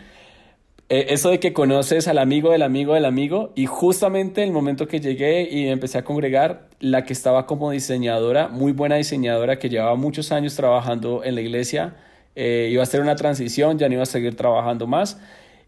[0.88, 4.88] eh, eso de que conoces al amigo del amigo del amigo y justamente el momento
[4.88, 9.68] que llegué y empecé a congregar, la que estaba como diseñadora, muy buena diseñadora que
[9.68, 11.96] llevaba muchos años trabajando en la iglesia,
[12.36, 15.18] iba a hacer una transición, ya no iba a seguir trabajando más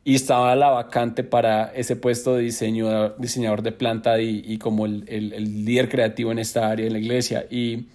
[0.09, 4.87] y estaba la vacante para ese puesto de diseño, diseñador de planta y, y como
[4.87, 7.45] el, el, el, líder creativo en esta área en la iglesia.
[7.51, 7.89] Y,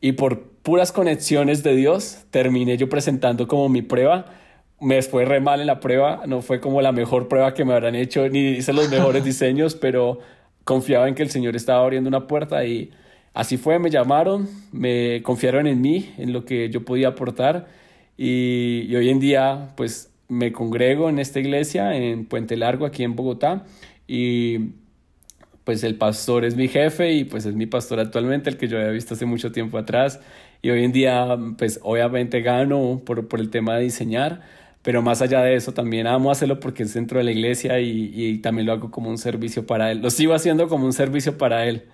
[0.00, 4.26] y por puras conexiones de Dios, terminé yo presentando como mi prueba.
[4.80, 7.74] Me fue re mal en la prueba, no fue como la mejor prueba que me
[7.74, 10.18] habrán hecho, ni hice los mejores diseños, pero
[10.64, 12.90] confiaba en que el Señor estaba abriendo una puerta y
[13.34, 17.68] así fue, me llamaron, me confiaron en mí, en lo que yo podía aportar
[18.16, 23.04] y, y hoy en día pues me congrego en esta iglesia en Puente Largo, aquí
[23.04, 23.64] en Bogotá,
[24.06, 24.70] y
[25.64, 28.78] pues el pastor es mi jefe y pues es mi pastor actualmente, el que yo
[28.78, 30.20] había visto hace mucho tiempo atrás,
[30.62, 34.40] y hoy en día pues obviamente gano por, por el tema de diseñar,
[34.82, 38.10] pero más allá de eso también amo hacerlo porque es dentro de la iglesia y,
[38.14, 41.38] y también lo hago como un servicio para él, lo sigo haciendo como un servicio
[41.38, 41.84] para él,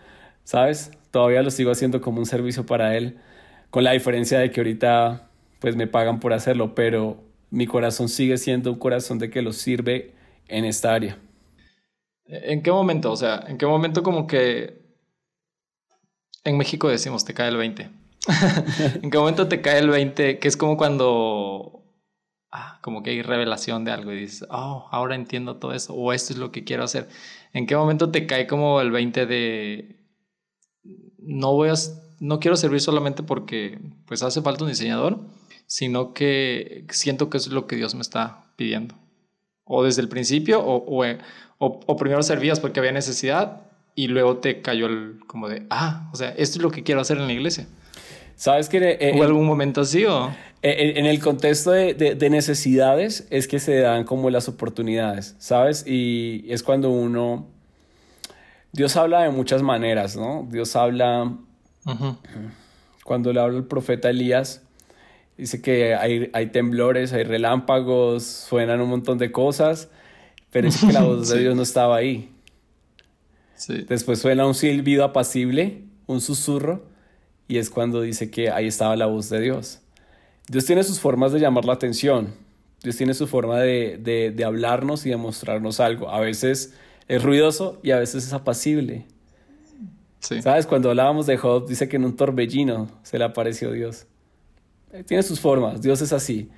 [0.45, 0.93] ¿sabes?
[1.11, 3.17] Todavía lo sigo haciendo como un servicio para él,
[3.71, 5.28] con la diferencia de que ahorita
[5.59, 9.53] pues me pagan por hacerlo, pero mi corazón sigue siendo un corazón de que lo
[9.53, 10.15] sirve
[10.47, 11.19] en esta área.
[12.27, 13.11] ¿En qué momento?
[13.11, 14.83] O sea, ¿en qué momento como que
[16.45, 17.91] en México decimos te cae el 20?
[19.03, 20.39] ¿En qué momento te cae el 20?
[20.39, 21.83] Que es como cuando
[22.53, 26.13] ah, como que hay revelación de algo y dices, oh, ahora entiendo todo eso, o
[26.13, 27.09] esto es lo que quiero hacer.
[27.53, 29.97] ¿En qué momento te cae como el 20 de
[31.19, 31.75] no voy a,
[32.21, 35.19] no quiero servir solamente porque pues hace falta un diseñador?
[35.69, 38.97] Sino que siento que es lo que Dios me está pidiendo.
[39.65, 40.83] O desde el principio, o,
[41.59, 43.61] o, primero servías porque había necesidad
[43.95, 47.03] y luego te cayó el como de, ah, o sea, esto es lo que quiero
[47.03, 47.69] hacer en la iglesia.
[48.35, 50.35] ¿Sabes que eh, ¿Hubo algún momento así o...?
[50.63, 55.85] Eh, en, el contexto de, de, necesidades es que se dan como las oportunidades, ¿sabes?
[55.87, 57.47] Y es cuando uno...
[58.73, 60.49] Dios habla de muchas maneras, ¿no?
[60.51, 61.33] Dios habla...
[63.05, 64.68] Cuando le habla el profeta Elías,
[65.39, 69.89] Dice que hay, hay temblores, hay relámpagos, suenan un montón de cosas,
[70.51, 72.31] pero es que la voz de Dios no estaba ahí.
[73.89, 76.87] Después suena un silbido apacible, un susurro,
[77.47, 79.81] y es cuando dice que ahí estaba la voz de Dios.
[80.49, 82.35] Dios tiene sus formas de llamar la atención,
[82.83, 86.11] Dios tiene su forma de, de, de hablarnos y de mostrarnos algo.
[86.11, 86.75] A veces
[87.07, 89.07] es ruidoso y a veces es apacible.
[90.21, 90.67] ¿Sabes?
[90.67, 94.07] Cuando hablábamos de Job, dice que en un torbellino se le apareció Dios.
[95.07, 96.49] Tiene sus formas, Dios es así.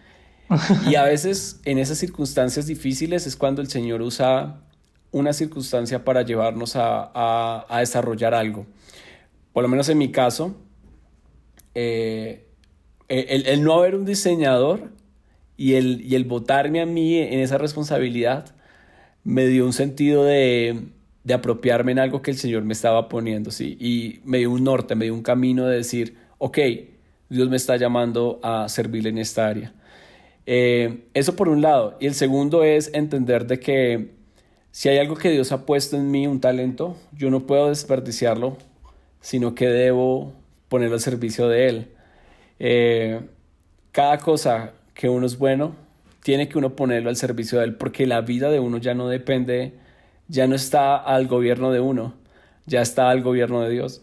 [0.88, 4.62] Y a veces en esas circunstancias difíciles es cuando el Señor usa
[5.12, 8.66] una circunstancia para llevarnos a, a, desarrollar algo.
[9.52, 10.56] Por lo menos en mi caso,
[11.74, 12.46] eh,
[13.08, 14.92] el, el, no haber un diseñador
[15.56, 18.54] y el, y el votarme a mí en esa responsabilidad
[19.24, 20.88] me dio un sentido de,
[21.24, 23.76] de apropiarme en algo que el Señor me estaba poniendo, ¿sí?
[23.80, 26.58] Y me dio un norte, me dio un camino de decir, ok,
[27.30, 29.72] Dios me está llamando a servirle en esta área.
[30.46, 31.96] Eh, eso por un lado.
[32.00, 34.10] Y el segundo es entender de que
[34.72, 38.56] si hay algo que Dios ha puesto en mí, un talento, yo no puedo desperdiciarlo,
[39.20, 40.32] sino que debo
[40.68, 41.88] ponerlo al servicio de Él.
[42.58, 43.20] Eh,
[43.92, 45.74] cada cosa que uno es bueno,
[46.22, 49.08] tiene que uno ponerlo al servicio de Él, porque la vida de uno ya no
[49.08, 49.74] depende,
[50.28, 52.14] ya no está al gobierno de uno,
[52.66, 54.02] ya está al gobierno de Dios.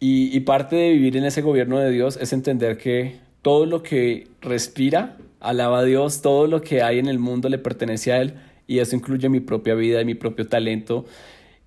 [0.00, 4.28] Y, parte de vivir en ese gobierno de Dios es entender que todo lo que
[4.42, 8.34] respira alaba a Dios, todo lo que hay en el mundo le pertenece a Él
[8.66, 11.06] y eso incluye mi propia vida y mi propio talento.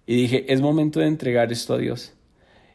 [0.06, 2.14] Y dije, es momento de entregar esto a Dios.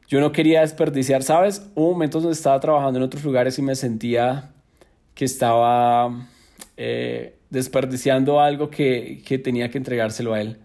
[0.08, 1.70] Yo no quería desperdiciar, ¿sabes?
[1.74, 4.50] Hubo momentos donde estaba trabajando en otros lugares y me sentía
[5.14, 6.28] que estaba
[6.76, 10.58] eh, desperdiciando algo que, que tenía que entregárselo a Él.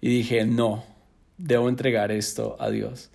[0.00, 0.84] Y dije, no,
[1.38, 3.10] debo entregar esto a Dios.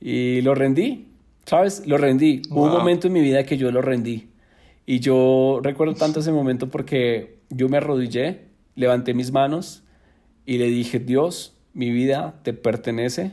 [0.00, 1.08] Y lo rendí,
[1.44, 1.86] ¿sabes?
[1.86, 2.42] Lo rendí.
[2.50, 4.28] Hubo un momento en mi vida que yo lo rendí.
[4.86, 9.82] Y yo recuerdo tanto ese momento porque yo me arrodillé, levanté mis manos
[10.46, 13.32] y le dije, Dios, mi vida te pertenece,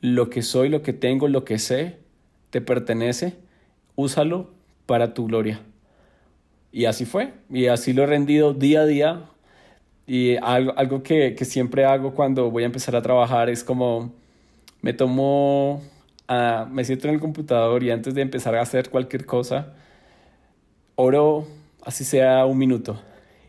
[0.00, 1.98] lo que soy, lo que tengo, lo que sé,
[2.50, 3.34] te pertenece,
[3.94, 4.50] úsalo
[4.86, 5.60] para tu gloria.
[6.72, 9.22] Y así fue, y así lo he rendido día a día.
[10.06, 14.12] Y algo, algo que, que siempre hago cuando voy a empezar a trabajar es como
[14.82, 15.82] me tomo
[16.28, 19.74] me siento en el computador y antes de empezar a hacer cualquier cosa,
[20.96, 21.46] oro
[21.82, 23.00] así sea un minuto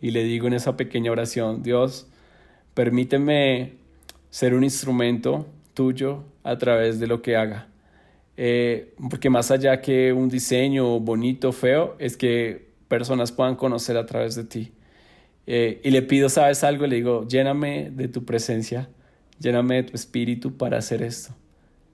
[0.01, 2.07] y le digo en esa pequeña oración, Dios,
[2.73, 3.73] permíteme
[4.29, 7.67] ser un instrumento tuyo a través de lo que haga.
[8.37, 14.05] Eh, porque más allá que un diseño bonito, feo, es que personas puedan conocer a
[14.05, 14.71] través de ti.
[15.47, 16.85] Eh, y le pido, ¿sabes algo?
[16.85, 18.89] Le digo, lléname de tu presencia,
[19.39, 21.33] lléname de tu espíritu para hacer esto.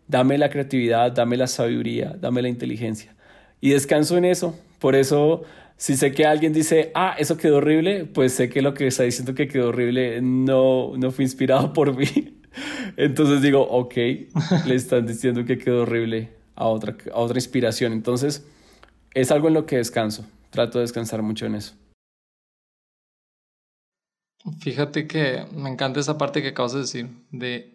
[0.07, 3.15] Dame la creatividad, dame la sabiduría, dame la inteligencia.
[3.61, 5.43] Y descanso en eso, Por eso,
[5.77, 9.03] si sé que alguien dice, ah, eso quedó horrible, pues sé que lo que está
[9.03, 12.41] diciendo que quedó horrible no, no fue inspirado por mí.
[12.97, 13.95] Entonces digo, ok,
[14.65, 17.93] le están diciendo que quedó horrible a otra, a otra inspiración.
[17.93, 18.45] Entonces,
[19.13, 20.25] es algo en lo que descanso.
[20.49, 21.73] Trato de descansar mucho en eso.
[24.59, 27.72] Fíjate que me encanta esa parte que acabas de decir, de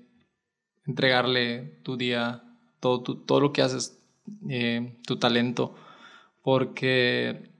[0.88, 2.42] entregarle tu día,
[2.80, 4.02] todo, todo lo que haces,
[4.48, 5.74] eh, tu talento,
[6.42, 7.50] porque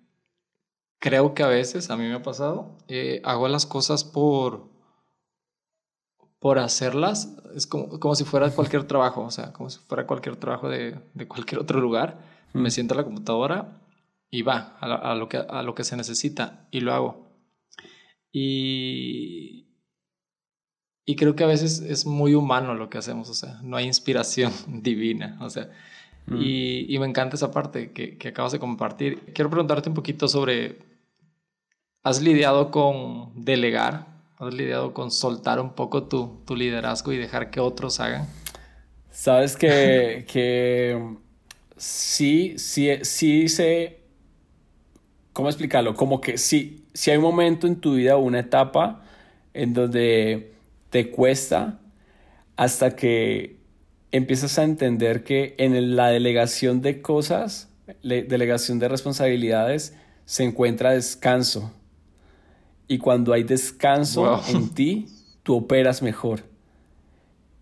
[0.98, 4.68] creo que a veces, a mí me ha pasado, eh, hago las cosas por,
[6.40, 10.36] por hacerlas, es como, como si fuera cualquier trabajo, o sea, como si fuera cualquier
[10.36, 12.38] trabajo de, de cualquier otro lugar.
[12.54, 13.78] Me siento a la computadora
[14.30, 17.28] y va a, lo que, a lo que se necesita y lo hago.
[18.32, 19.67] Y,
[21.08, 23.86] y creo que a veces es muy humano lo que hacemos, o sea, no hay
[23.86, 25.70] inspiración divina, o sea,
[26.30, 29.32] y, y, me encanta esa parte que, que acabas de compartir.
[29.32, 30.76] Quiero preguntarte un poquito sobre,
[32.02, 34.06] ¿has lidiado con delegar?
[34.36, 38.28] ¿Has lidiado con soltar un poco tu, tu liderazgo y dejar que otros hagan?
[39.10, 41.16] Sabes que, que
[41.78, 44.00] sí, sí, sí sé,
[45.32, 45.94] ¿cómo explicarlo?
[45.94, 49.02] Como que sí, si hay un momento en tu vida, una etapa
[49.54, 50.57] en donde
[50.90, 51.80] te cuesta
[52.56, 53.58] hasta que
[54.10, 57.68] empiezas a entender que en la delegación de cosas,
[58.02, 61.72] delegación de responsabilidades, se encuentra descanso
[62.88, 65.06] y cuando hay descanso en ti,
[65.42, 66.40] tú operas mejor.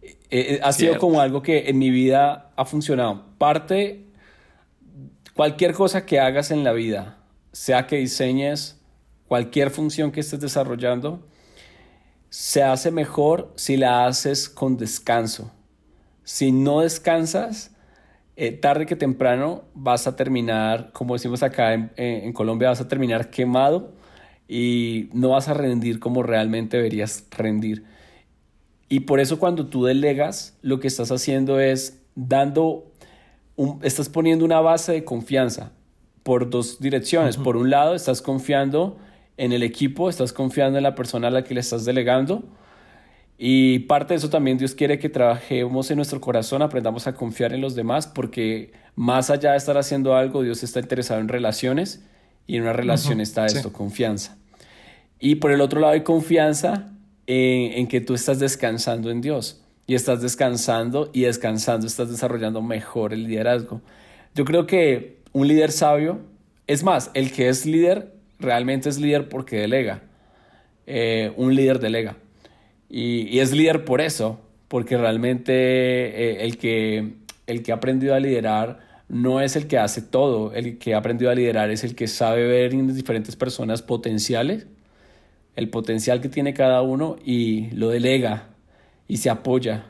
[0.02, 3.24] Eh, eh, ha sido como algo que en mi vida ha funcionado.
[3.36, 4.06] Parte,
[5.34, 7.18] cualquier cosa que hagas en la vida,
[7.50, 8.80] sea que diseñes
[9.26, 11.26] cualquier función que estés desarrollando,
[12.36, 15.50] se hace mejor si la haces con descanso.
[16.22, 17.74] Si no descansas,
[18.36, 23.30] eh, tarde que temprano vas a terminar, como decimos acá en Colombia, vas a terminar
[23.30, 23.94] quemado
[24.46, 27.84] y no vas a rendir como realmente deberías rendir.
[28.90, 32.92] Y por eso cuando tú delegas, lo que estás haciendo es dando,
[33.80, 35.72] estás poniendo una base de confianza
[36.22, 37.38] por dos direcciones.
[37.38, 38.98] Por un lado, estás confiando
[39.36, 42.44] en el equipo, estás confiando en la persona a la que le estás delegando.
[43.38, 47.52] Y parte de eso también Dios quiere que trabajemos en nuestro corazón, aprendamos a confiar
[47.52, 52.02] en los demás, porque más allá de estar haciendo algo, Dios está interesado en relaciones
[52.46, 54.38] y en una relación está esto, confianza.
[55.20, 56.92] Y por el otro lado hay confianza
[57.26, 59.62] en, que tú estás descansando en Dios.
[59.86, 63.82] Y estás descansando y descansando, estás desarrollando mejor el liderazgo.
[64.34, 66.20] Yo creo que un líder sabio,
[66.66, 70.02] es más, el que es líder realmente es líder porque delega.
[70.86, 72.16] Eh, un líder delega.
[72.88, 77.14] Y, es líder por eso, porque realmente eh, el, que,
[77.46, 80.98] el que ha aprendido a liderar no es el que hace todo, el que ha
[80.98, 84.66] aprendido a liderar es el que sabe ver en diferentes personas potenciales,
[85.54, 88.48] el potencial que tiene cada uno y lo delega
[89.08, 89.86] y se apoya.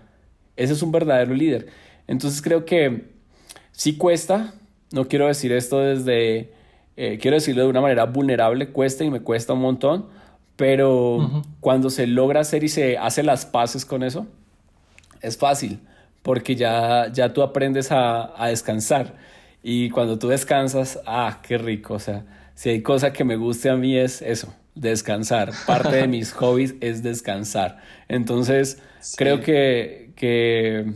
[0.56, 1.66] Ese es un verdadero líder.
[2.06, 3.04] Entonces creo que
[3.72, 4.54] sí cuesta,
[4.92, 6.52] no quiero decir esto desde,
[6.96, 10.06] eh, quiero decirlo de una manera vulnerable, cuesta y me cuesta un montón,
[10.56, 14.26] pero cuando se logra hacer y se hace las paces con eso,
[15.20, 15.80] es fácil
[16.26, 19.14] porque ya, ya tú aprendes a, a, descansar.
[19.62, 21.94] Y cuando tú descansas, ah, qué rico.
[21.94, 22.24] O sea,
[22.56, 25.52] si hay cosa que me guste a mí es eso, descansar.
[25.68, 27.78] Parte de mis hobbies es descansar.
[28.08, 28.82] Entonces,
[29.16, 30.94] creo que, que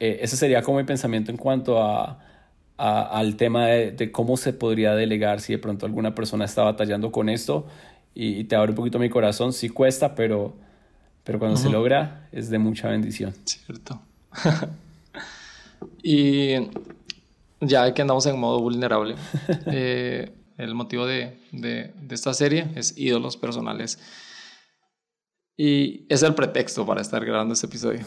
[0.00, 2.18] eh, ese sería como mi pensamiento en cuanto a,
[2.78, 6.62] a al tema de, de, cómo se podría delegar si de pronto alguna persona está
[6.62, 7.66] batallando con esto.
[8.20, 10.56] Y, te abre un poquito mi corazón, sí cuesta, pero,
[11.22, 13.32] pero cuando se logra es de mucha bendición.
[13.44, 14.00] Cierto.
[16.02, 16.54] y
[17.60, 19.14] ya que andamos en modo vulnerable,
[19.66, 24.00] eh, el motivo de, de, esta serie es ídolos personales.
[25.56, 28.00] Y es el pretexto para estar grabando este episodio.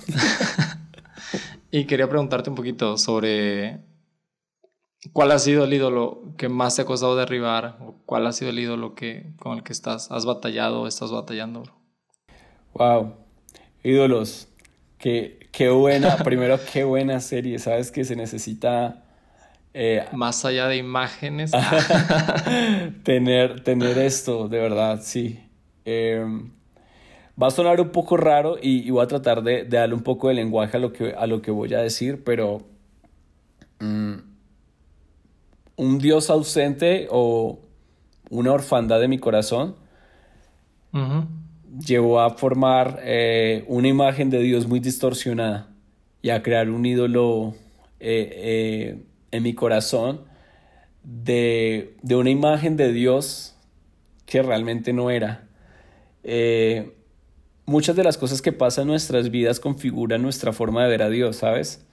[1.71, 3.79] y quería preguntarte un poquito sobre
[5.13, 8.51] cuál ha sido el ídolo que más te ha costado derribar o cuál ha sido
[8.51, 11.63] el ídolo que, con el que estás, has batallado o estás batallando.
[12.73, 13.13] Wow,
[13.83, 14.47] ídolos.
[14.97, 19.03] Que qué buena, primero qué buena serie, sabes que se necesita...
[19.73, 21.51] Eh, Más allá de imágenes.
[23.03, 25.39] tener, tener esto, de verdad, sí.
[25.85, 26.51] Em,
[27.41, 30.33] va a sonar un poco raro y, voy a tratar de, darle un poco de
[30.33, 32.67] lenguaje a lo que, a lo que voy a decir, pero
[33.79, 34.30] mm,
[35.81, 37.59] un Dios ausente o
[38.29, 39.75] una orfandad de mi corazón
[41.83, 45.71] llevó a formar eh, una imagen de Dios muy distorsionada
[46.21, 47.55] y a crear un ídolo
[47.99, 50.21] eh, eh, en mi corazón
[51.03, 53.55] de, una imagen de Dios
[54.27, 55.47] que realmente no era.
[57.65, 61.09] Muchas de las cosas que pasan en nuestras vidas configuran nuestra forma de ver a
[61.09, 61.83] Dios, ¿sabes?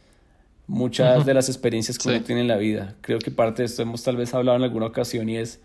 [0.69, 2.95] Muchas de las experiencias que uno tiene en la vida.
[3.01, 5.61] Creo que parte de esto hemos tal vez hablado en alguna ocasión y es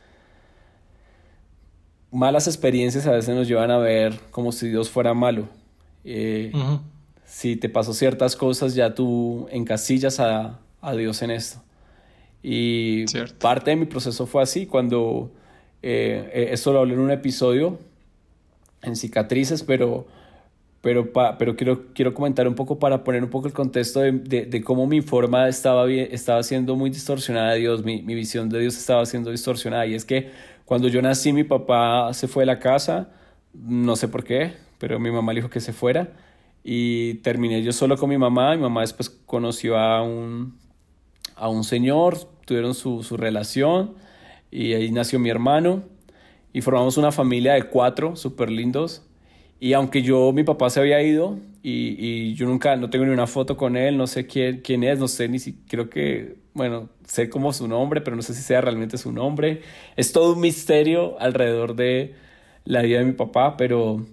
[2.10, 5.49] malas experiencias a veces nos llevan a ver como si Dios fuera malo.
[6.06, 6.51] Eh,
[7.26, 11.62] si te pasó ciertas cosas, ya tú encasillas a, a Dios en esto.
[12.43, 13.06] Y
[13.39, 15.32] parte de mi proceso fue así, cuando
[15.82, 17.80] eh, eh, esto lo hablé en un episodio
[18.82, 20.06] en cicatrices, pero,
[20.84, 24.62] pero, pero quiero, quiero comentar un poco para poner un poco el contexto de, de,
[24.66, 28.76] cómo mi forma estaba, estaba siendo muy distorsionada de Dios, mi, mi visión de Dios
[28.76, 29.86] estaba siendo distorsionada.
[29.86, 30.30] Y es que
[30.66, 33.12] cuando yo nací, mi papá se fue de la casa,
[33.54, 36.12] no sé por qué, pero mi mamá le dijo que se fuera.
[36.66, 38.54] Y terminé yo solo con mi mamá.
[38.54, 40.58] Mi mamá después conoció a un,
[41.38, 43.94] a un señor, tuvieron su, su relación
[44.52, 45.84] y ahí nació mi hermano
[46.52, 49.02] y formamos una familia de cuatro súper lindos.
[49.64, 53.11] Y aunque yo, mi papá se había ido y, y, yo nunca, no tengo ni
[53.11, 56.36] una foto con él, no sé quién, quién es, no sé ni si, creo que,
[56.53, 59.61] bueno, sé como su nombre, pero no sé si sea realmente su nombre.
[59.95, 62.14] Es todo un misterio alrededor de
[62.66, 64.05] la vida de mi papá, pero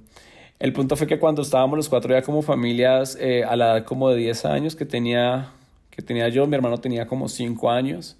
[0.61, 3.85] el punto fue que cuando estábamos los cuatro ya como familias, eh, a la edad
[3.85, 5.51] como de 10 años que tenía
[5.91, 8.17] que tenía yo, mi hermano tenía como cinco años.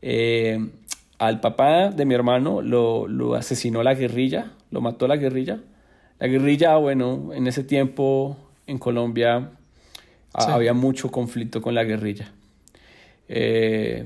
[0.00, 0.66] Eh,
[1.18, 5.60] al papá de mi hermano lo, lo, asesinó la guerrilla, lo mató la guerrilla.
[6.18, 8.36] La guerrilla, bueno, en ese tiempo
[8.66, 9.50] en Colombia
[10.32, 12.32] había mucho conflicto con la guerrilla.
[13.28, 14.04] Eh,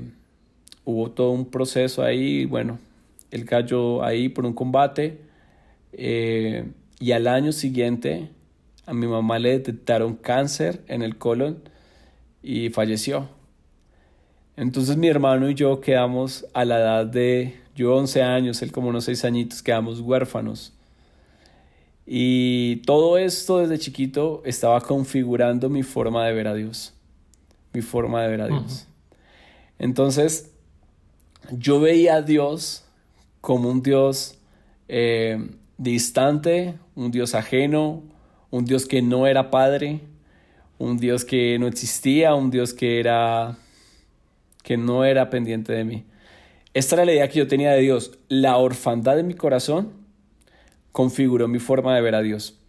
[0.85, 2.79] hubo todo un proceso ahí, bueno,
[3.31, 5.19] él cayó ahí por un combate
[5.93, 6.65] eh,
[6.99, 8.29] y al año siguiente
[8.85, 11.59] a mi mamá le detectaron cáncer en el colon
[12.41, 13.29] y falleció.
[14.57, 18.89] Entonces mi hermano y yo quedamos a la edad de, yo 11 años, él como
[18.89, 20.73] unos 6 añitos, quedamos huérfanos.
[22.11, 26.95] Y todo esto desde chiquito estaba configurando mi forma de ver a Dios,
[27.71, 28.87] mi forma de ver a Dios.
[29.77, 30.51] Entonces,
[31.51, 32.83] yo veía a Dios
[33.41, 34.39] como un Dios
[34.87, 38.01] eh, distante, un Dios ajeno,
[38.49, 39.99] un Dios que no era padre,
[40.79, 43.59] un Dios que no existía, un Dios que era
[44.63, 46.05] que no era pendiente de mí.
[46.73, 48.17] Esta era la idea que yo tenía de Dios.
[48.29, 49.98] La orfandad de mi corazón
[50.91, 52.59] configuró mi forma de ver a Dios.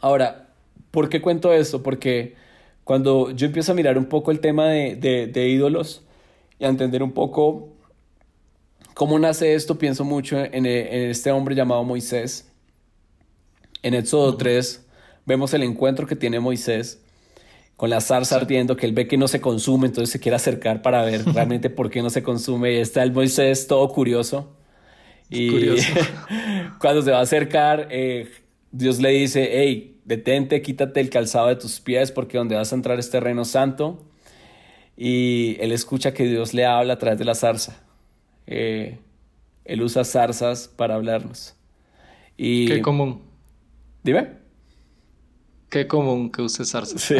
[0.00, 0.48] Ahora,
[0.90, 1.82] ¿por qué cuento esto?
[1.82, 2.34] Porque
[2.84, 6.02] cuando yo empiezo a mirar un poco el tema de, ídolos
[6.58, 7.68] y a entender un poco
[8.94, 12.50] cómo nace esto, pienso mucho en, en este hombre llamado Moisés.
[13.82, 14.86] En Éxodo 3
[15.26, 17.02] vemos el encuentro que tiene Moisés
[17.76, 20.82] con la zarza ardiendo, que él ve que no se consume, entonces se quiere acercar
[20.82, 22.74] para ver realmente por qué no se consume.
[22.74, 24.52] Y está el Moisés todo curioso.
[25.32, 25.76] Y
[26.78, 28.30] cuando se va a acercar, eh,
[28.70, 32.76] Dios le dice, hey, detente, quítate el calzado de tus pies porque donde vas a
[32.76, 34.04] entrar es terreno santo.
[34.96, 37.82] Y él escucha que Dios le habla a través de la zarza.
[38.46, 38.98] Eh,
[39.64, 41.56] él usa zarzas para hablarnos.
[42.36, 43.22] Y, Qué común.
[44.02, 44.42] Dime.
[45.70, 47.00] Qué común que use zarzas.
[47.00, 47.14] Sí.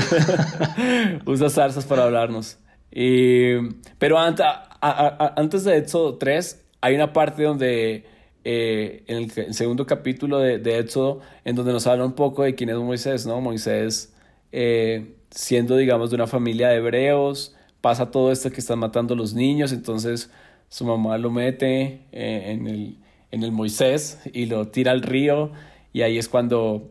[1.25, 2.59] Usa zarzas para hablarnos.
[2.91, 8.05] pero antes de Éxodo 3, hay una parte donde,
[8.45, 12.55] eh, en el, segundo capítulo de, de, Éxodo, en donde nos habla un poco de
[12.57, 13.41] quién es Moisés, ¿no?
[13.41, 14.13] Moisés,
[14.51, 19.33] eh, siendo, digamos, de una familia de hebreos, pasa todo esto que están matando los
[19.33, 20.29] niños, entonces
[20.69, 22.97] su mamá lo mete eh, en, el,
[23.31, 25.53] en el Moisés y lo tira al río,
[25.93, 26.91] y ahí es cuando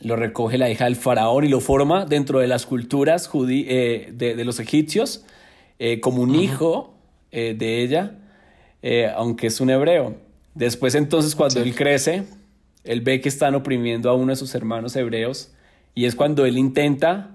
[0.00, 4.44] lo recoge la hija del faraón y lo forma dentro de las culturas eh, de,
[4.44, 5.24] los egipcios
[6.00, 6.94] como un hijo
[7.30, 8.18] de ella,
[9.14, 10.16] aunque es un hebreo.
[10.54, 12.24] Después entonces cuando él crece,
[12.84, 15.52] él ve que están oprimiendo a uno de sus hermanos hebreos
[15.94, 17.30] y es cuando él intenta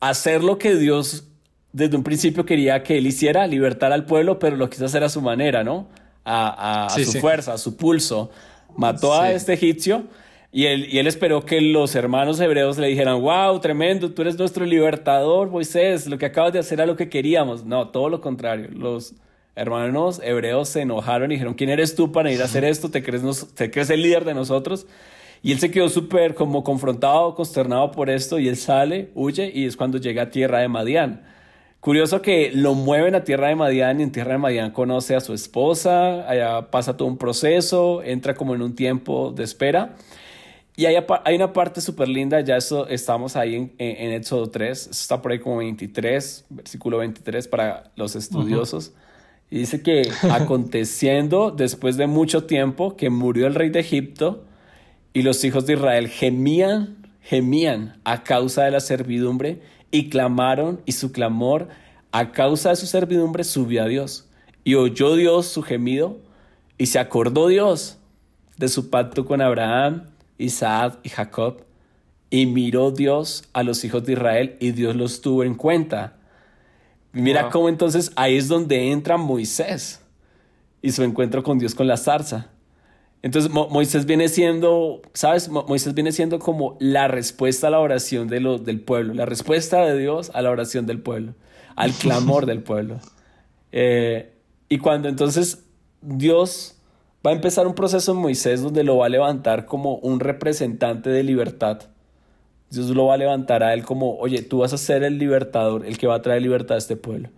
[0.00, 1.24] hacer lo que Dios
[1.72, 5.08] desde un principio quería que él hiciera, libertar al pueblo, pero lo quiso hacer a
[5.08, 5.88] su manera, ¿no?
[6.24, 8.30] A, su fuerza, a su pulso.
[8.76, 10.04] Mató a este egipcio
[10.52, 14.38] y él, y él esperó que los hermanos hebreos le dijeran, wow, tremendo, tú eres
[14.38, 17.64] nuestro libertador, Moisés, lo que acabas de hacer era lo que queríamos.
[17.64, 18.68] No, todo lo contrario.
[18.72, 19.14] Los
[19.58, 22.90] hermanos hebreos se enojaron y dijeron, ¿quién eres tú para ir a hacer esto?
[22.90, 24.86] ¿Te crees, nos, te crees el líder de nosotros?
[25.42, 29.66] Y él se quedó súper como confrontado, consternado por esto y él sale, huye y
[29.66, 31.22] es cuando llega a tierra de Madián.
[31.80, 35.20] Curioso que lo mueven a tierra de Madián y en tierra de Madián conoce a
[35.20, 39.94] su esposa, allá pasa todo un proceso, entra como en un tiempo de espera.
[40.74, 44.88] Y hay, hay una parte súper linda, ya eso estamos ahí en, en, Éxodo 3,
[44.88, 48.92] está por ahí como 23, versículo 23 para los estudiosos.
[49.50, 54.44] Y dice que aconteciendo después de mucho tiempo que murió el rey de Egipto
[55.12, 60.92] y los hijos de Israel gemían, gemían a causa de la servidumbre y clamaron y
[60.92, 61.68] su clamor
[62.12, 64.28] a causa de su servidumbre subió a Dios.
[64.64, 66.18] Y oyó Dios su gemido
[66.76, 67.98] y se acordó Dios
[68.56, 70.04] de su pacto con Abraham,
[70.36, 71.64] Isaac y Jacob.
[72.30, 76.17] Y miró Dios a los hijos de Israel y Dios los tuvo en cuenta.
[77.12, 80.00] Mira cómo entonces ahí es donde entra Moisés
[80.82, 82.50] y su encuentro con Dios con la zarza.
[83.22, 85.48] Entonces Moisés viene siendo, ¿sabes?
[85.48, 89.84] Moisés viene siendo como la respuesta a la oración de lo, del pueblo, la respuesta
[89.84, 91.34] de Dios a la oración del pueblo,
[91.74, 92.98] al clamor del pueblo.
[93.70, 94.32] Eh,
[94.70, 95.66] y cuando entonces
[96.00, 96.78] Dios
[97.26, 101.10] va a empezar un proceso en Moisés donde lo va a levantar como un representante
[101.10, 101.82] de libertad.
[102.70, 105.86] Dios lo va a levantar a él como, oye, tú vas a ser el libertador,
[105.86, 107.30] el que va a traer libertad a este pueblo.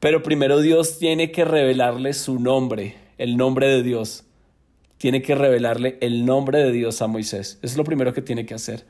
[0.00, 4.26] Pero primero Dios tiene que revelarle su nombre, el nombre de Dios
[4.98, 7.58] tiene que revelarle el nombre de Dios a Moisés.
[7.62, 8.86] Es lo primero que tiene que hacer.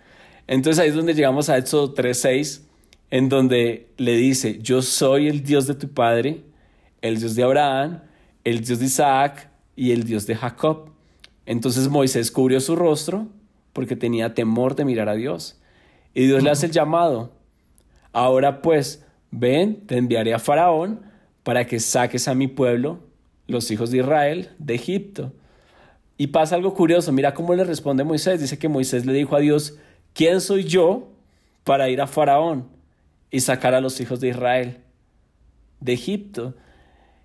[0.46, 2.62] Entonces ahí es donde llegamos a Éxodo 3.6,
[3.10, 6.42] en donde le dice, yo soy el Dios de tu padre,
[7.02, 8.02] el Dios de Abraham,
[8.44, 10.90] el Dios de Isaac y el Dios de Jacob.
[11.44, 13.26] Entonces Moisés cubrió su rostro
[13.72, 15.58] porque tenía temor de mirar a Dios.
[16.16, 17.30] Y Dios le hace el llamado.
[18.10, 21.02] Ahora pues, ven, te enviaré a Faraón
[21.42, 23.00] para que saques a mi pueblo,
[23.46, 25.34] los hijos de Israel, de Egipto.
[26.16, 28.40] Y pasa algo curioso, mira cómo le responde Moisés.
[28.40, 29.76] Dice que Moisés le dijo a Dios,
[30.14, 31.06] ¿quién soy yo
[31.64, 32.66] para ir a Faraón
[33.30, 34.78] y sacar a los hijos de Israel
[35.80, 36.54] de Egipto?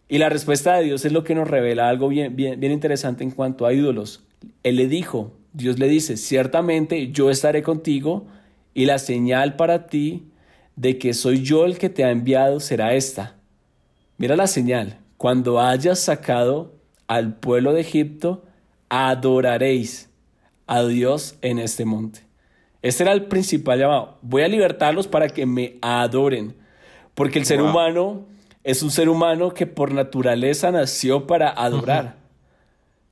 [0.09, 3.23] Y la respuesta de Dios es lo que nos revela algo bien, bien, bien interesante
[3.23, 4.25] en cuanto a ídolos.
[4.63, 8.27] Él le dijo, Dios le dice, ciertamente yo estaré contigo
[8.73, 10.27] y la señal para ti
[10.75, 13.35] de que soy yo el que te ha enviado será esta.
[14.17, 16.75] Mira la señal, cuando hayas sacado
[17.07, 18.45] al pueblo de Egipto,
[18.89, 20.09] adoraréis
[20.67, 22.21] a Dios en este monte.
[22.81, 24.17] Este era el principal llamado.
[24.21, 26.55] Voy a libertarlos para que me adoren.
[27.13, 28.25] Porque el ser humano
[28.63, 32.15] es un ser humano que por naturaleza nació para adorar.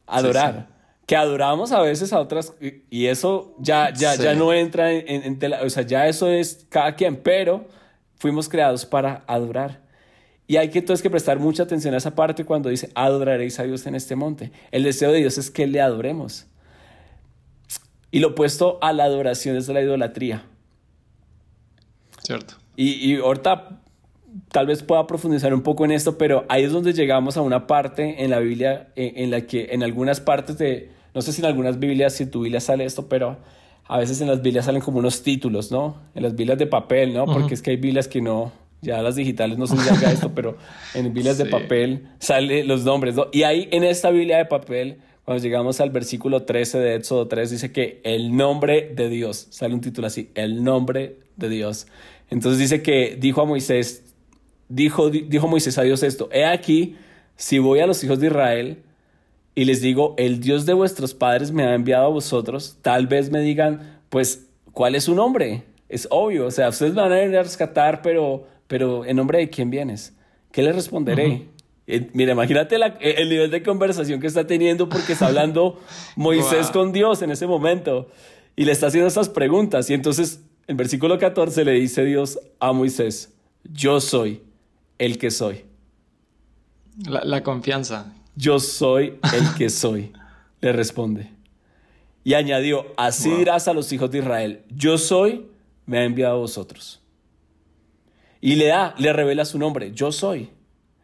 [0.08, 0.79] Adorar.
[1.10, 2.54] Que adoramos a veces a otras.
[2.92, 6.94] Y eso ya, ya, ya no entra en, en, O sea, ya eso es cada
[6.94, 7.16] quien.
[7.16, 7.68] Pero
[8.14, 9.82] fuimos creados para adorar.
[10.46, 13.64] Y hay que entonces que prestar mucha atención a esa parte cuando dice, adoraréis a
[13.64, 14.52] Dios en este monte.
[14.70, 16.46] El deseo de Dios es que le adoremos.
[18.12, 20.46] Y lo opuesto a la adoración es la idolatría.
[22.22, 22.54] Cierto.
[22.76, 23.82] Y, y ahorita
[24.52, 27.66] tal vez pueda profundizar un poco en esto, pero ahí es donde llegamos a una
[27.66, 31.48] parte en la Biblia en, la que en algunas partes de, no sé si en
[31.48, 33.38] algunas Biblias, si tu Biblia sale esto, pero
[33.86, 35.98] a veces en las Biblias salen como unos títulos, ¿no?
[36.14, 37.26] En las Biblias de papel, ¿no?
[37.26, 38.52] Porque es que hay Biblias que no,
[38.82, 40.58] ya las digitales no haga esto, pero
[40.94, 43.16] en Biblias de papel sale los nombres.
[43.16, 43.28] ¿no?
[43.32, 47.50] Y ahí en esta Biblia de papel, cuando llegamos al versículo 13 de Éxodo 3,
[47.52, 51.88] dice que el nombre de Dios, sale un título así, el nombre de Dios.
[52.30, 54.04] Entonces dice que dijo a Moisés,
[54.70, 56.96] dijo, dijo Moisés a Dios esto, he aquí,
[57.36, 58.84] si voy a los hijos de Israel
[59.56, 63.30] y les digo, el Dios de vuestros padres me ha enviado a vosotros, tal vez
[63.30, 65.64] me digan, pues, ¿cuál es su nombre?
[65.90, 69.50] Es obvio, o sea, ustedes van a ir a rescatar, pero pero ¿en nombre de
[69.50, 70.16] quién vienes?
[70.52, 71.48] ¿Qué le responderé?
[71.88, 75.80] Eh, mira, imagínate eh, el nivel de conversación que está teniendo porque está hablando
[76.16, 78.10] Moisés con Dios en ese momento
[78.56, 79.90] y le está haciendo esas preguntas.
[79.90, 83.34] Y entonces, en versículo 14 le dice Dios a Moisés,
[83.64, 84.44] yo soy
[85.00, 85.66] el que soy.
[87.08, 88.14] La, confianza.
[88.36, 90.14] Yo soy el que soy,
[90.62, 91.30] le responde.
[92.24, 95.48] Y añadió, así dirás a los hijos de Israel, yo soy,
[95.86, 97.02] me ha enviado a vosotros.
[98.42, 99.92] Y le da, le revela su nombre.
[99.94, 100.50] Yo soy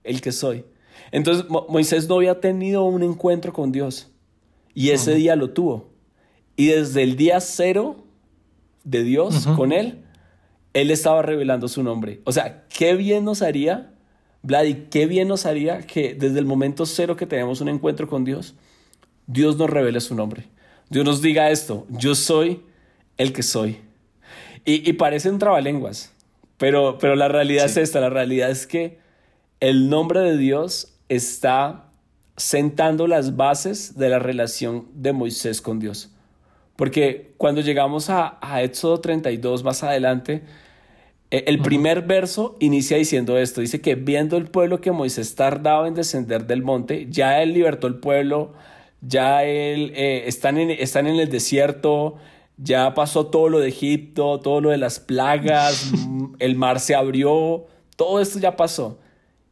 [0.03, 0.65] el que soy.
[1.11, 4.11] Entonces Moisés no había tenido un encuentro con Dios.
[4.73, 5.89] Y ese día lo tuvo.
[6.55, 8.05] Y desde el día cero
[8.84, 10.03] de Dios con él,
[10.73, 12.21] él estaba revelando su nombre.
[12.26, 13.93] O sea, qué bien nos haría,
[14.45, 18.23] Vladi, qué bien nos haría que desde el momento cero que tenemos un encuentro con
[18.23, 18.53] Dios,
[19.25, 20.45] Dios nos revele su nombre.
[20.87, 22.61] Dios nos diga esto, yo soy
[23.17, 23.79] el que soy.
[24.63, 26.13] Y, y parecen trabalenguas,
[26.57, 28.99] pero, pero la realidad es esta, la realidad es que
[29.61, 31.89] el nombre de Dios está
[32.37, 36.11] sentando las bases de la relación de Moisés con Dios.
[36.75, 40.43] Porque cuando llegamos a, a Éxodo 32 más adelante,
[41.32, 45.93] el primer verso inicia diciendo esto, dice que viendo el pueblo que Moisés tardaba en
[45.95, 48.53] descender del monte, ya él libertó el pueblo,
[49.01, 52.15] ya él eh, están, en, están en el desierto,
[52.57, 55.91] ya pasó todo lo de Egipto, todo lo de las plagas,
[56.39, 57.65] el mar se abrió,
[57.95, 58.99] todo esto ya pasó.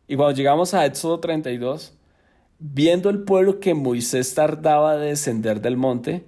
[0.07, 1.93] Y cuando llegamos a Éxodo 32,
[2.59, 6.23] viendo el pueblo que Moisés tardaba de descender del monte,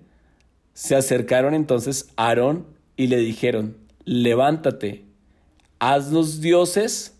[0.73, 2.65] se acercaron entonces a Aarón
[2.97, 5.04] y le dijeron, levántate,
[5.79, 7.17] haznos dioses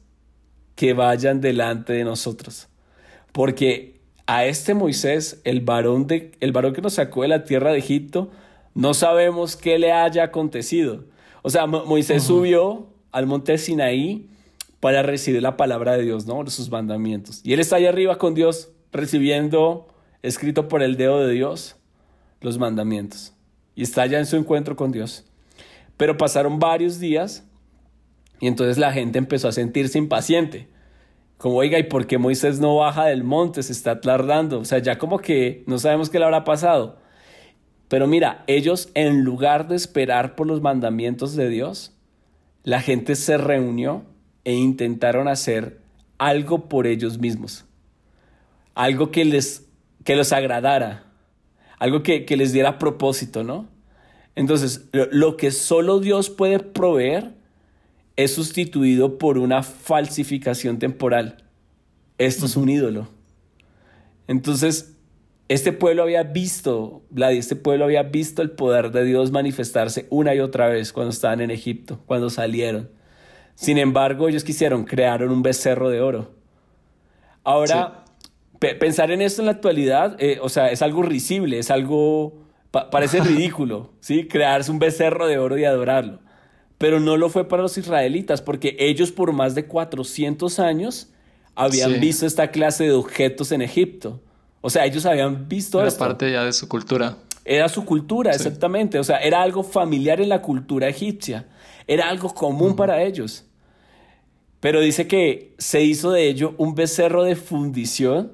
[0.76, 2.68] que vayan delante de nosotros.
[3.32, 7.72] Porque a este Moisés, el varón, de, el varón que nos sacó de la tierra
[7.72, 8.32] de Egipto,
[8.74, 11.06] no sabemos qué le haya acontecido.
[11.42, 14.30] O sea, Moisés subió al monte Sinaí
[14.80, 16.46] para recibir la palabra de Dios, ¿no?
[16.50, 17.42] Sus mandamientos.
[17.44, 19.88] Y él está ahí arriba con Dios, recibiendo,
[20.22, 21.76] escrito por el dedo de Dios,
[22.42, 23.34] los mandamientos.
[23.76, 25.24] Y está allá en su encuentro con Dios.
[25.98, 27.44] Pero pasaron varios días
[28.40, 30.68] y entonces la gente empezó a sentirse impaciente.
[31.38, 33.64] Como, oiga, ¿y por qué Moisés no baja del monte?
[33.64, 34.60] Se está tardando.
[34.60, 36.98] O sea, ya como que no sabemos qué le habrá pasado.
[37.88, 41.94] Pero mira, ellos en lugar de esperar por los mandamientos de Dios,
[42.64, 44.04] la gente se reunió
[44.44, 45.80] e intentaron hacer
[46.18, 47.66] algo por ellos mismos.
[48.74, 49.68] Algo que les,
[50.04, 51.04] que los agradara.
[51.78, 53.68] Algo que, que les diera propósito, ¿no?
[54.36, 57.35] Entonces, lo que solo Dios puede proveer
[58.16, 61.44] es sustituido por una falsificación temporal.
[62.18, 63.08] Esto es un ídolo.
[64.28, 64.96] Entonces,
[65.48, 70.34] este pueblo había visto, Vlad, este pueblo había visto el poder de Dios manifestarse una
[70.34, 72.90] y otra vez cuando estaban en Egipto, cuando salieron.
[73.54, 76.32] Sin embargo, ellos quisieron, crearon un becerro de oro.
[77.44, 78.06] Ahora,
[78.60, 82.34] pensar en esto en la actualidad, eh, o sea, es algo risible, es algo,
[82.72, 84.28] parece ridículo, ¿sí?
[84.28, 86.25] Crearse un becerro de oro y adorarlo.
[86.86, 91.10] Pero no lo fue para los israelitas, porque ellos por más de 400 años
[91.56, 94.22] habían visto esta clase de objetos en Egipto.
[94.62, 97.18] O sea, ellos habían visto era parte ya de su cultura.
[97.44, 99.00] Era su cultura, exactamente.
[99.00, 101.48] O sea, era algo familiar en la cultura egipcia.
[101.88, 103.46] Era algo común para ellos.
[104.60, 108.32] Pero dice que se hizo de ello un becerro de fundición.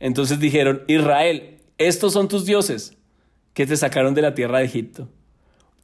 [0.00, 2.96] Entonces dijeron, Israel, estos son tus dioses
[3.54, 5.06] que te sacaron de la tierra de Egipto.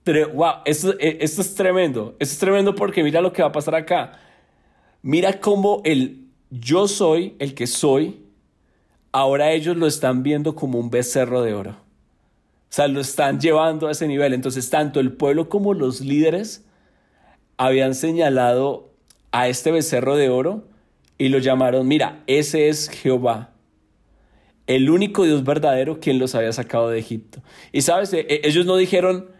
[0.07, 2.15] Wow, esto, eh, esto es tremendo.
[2.19, 4.13] Esto es tremendo porque mira lo que va a pasar acá.
[5.03, 8.23] Mira cómo el yo soy, el que soy,
[9.11, 11.71] ahora ellos lo están viendo como un becerro de oro.
[11.71, 14.33] O sea, lo están llevando a ese nivel.
[14.33, 16.65] Entonces, tanto el pueblo como los líderes
[17.57, 18.91] habían señalado
[19.33, 20.69] a este becerro de oro
[21.19, 23.53] y lo llamaron, mira, ese es Jehová,
[24.67, 27.43] el único Dios verdadero quien los había sacado de Egipto.
[27.73, 29.31] Y sabes, e, e, ellos no dijeron,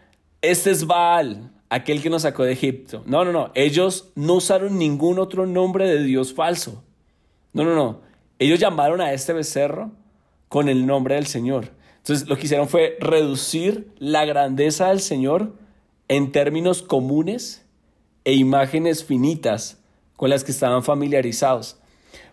[0.41, 3.03] este es Baal, aquel que nos sacó de Egipto.
[3.05, 6.83] No, no, no, ellos no usaron ningún otro nombre de Dios falso.
[7.53, 8.01] No, no, no.
[8.39, 9.91] Ellos llamaron a este becerro
[10.47, 11.71] con el nombre del Señor.
[11.97, 15.53] Entonces lo que hicieron fue reducir la grandeza del Señor
[16.07, 17.65] en términos comunes
[18.23, 19.79] e imágenes finitas
[20.15, 21.77] con las que estaban familiarizados.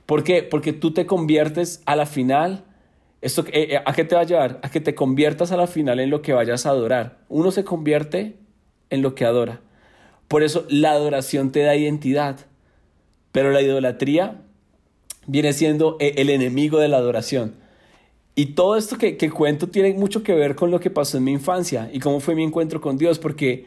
[0.06, 0.42] ¿Por qué?
[0.42, 2.64] Porque tú te conviertes a la final,
[3.24, 4.60] esto, eh, eh, ¿a qué te va a llevar?
[4.62, 7.20] A que te conviertas a la final en lo que vayas a adorar.
[7.28, 8.36] Uno se convierte
[8.90, 9.60] en lo que adora.
[10.28, 12.40] Por eso la adoración te da identidad,
[13.32, 14.42] pero la idolatría
[15.26, 17.54] viene siendo e, el enemigo de la adoración.
[18.34, 21.32] Y todo esto que, cuento tiene mucho que ver con lo que pasó en mi
[21.32, 23.66] infancia y cómo fue mi encuentro con Dios, porque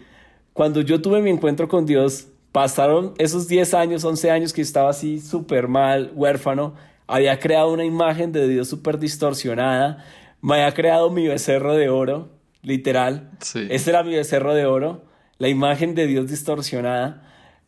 [0.54, 4.90] cuando yo tuve mi encuentro con Dios, pasaron esos 10 años, 11 años que estaba
[4.92, 6.76] así súper mal, huérfano,
[7.08, 10.06] había creado una imagen de Dios súper distorsionada,
[10.42, 12.30] me había creado mi becerro de oro,
[12.62, 13.32] literal.
[13.70, 15.06] Ese era mi becerro de oro,
[15.38, 17.24] la imagen de Dios distorsionada.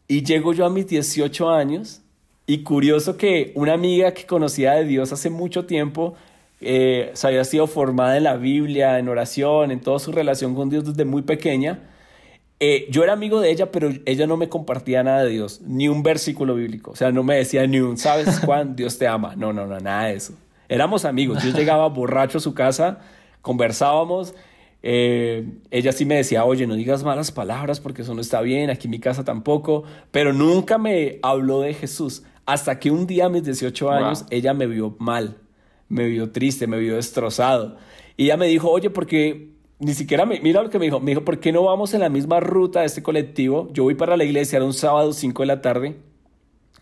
[0.08, 2.02] Y llego yo a mis 18 años
[2.46, 6.16] y curioso que una amiga que conocía de Dios hace mucho tiempo,
[6.62, 10.70] eh, se había sido formada en la Biblia, en oración, en toda su relación con
[10.70, 11.80] Dios desde muy pequeña.
[12.62, 15.88] Eh, yo era amigo de ella, pero ella no me compartía nada de Dios, ni
[15.88, 16.92] un versículo bíblico.
[16.92, 19.36] O sea, no me decía ni un, ¿sabes cuán Dios te ama?
[19.38, 20.34] No, no, no, nada de eso.
[20.68, 21.42] Éramos amigos.
[21.42, 23.00] Yo llegaba borracho a su casa,
[23.42, 24.36] conversábamos.
[24.84, 28.70] Eh, ella sí me decía, oye, no digas malas palabras porque eso no está bien,
[28.70, 32.24] aquí en mi casa tampoco, pero nunca me habló de Jesús.
[32.46, 35.38] Hasta que un día a mis 18 años ella me vio mal,
[35.88, 37.78] me vio triste, me vio destrozado.
[38.18, 39.50] Y ella me dijo, oye, porque
[39.80, 42.02] ni siquiera me, mira lo que me dijo, me dijo, ¿por qué no vamos en
[42.02, 43.70] la misma ruta de este colectivo?
[43.72, 45.96] Yo voy para la iglesia, era un sábado 5 de la tarde,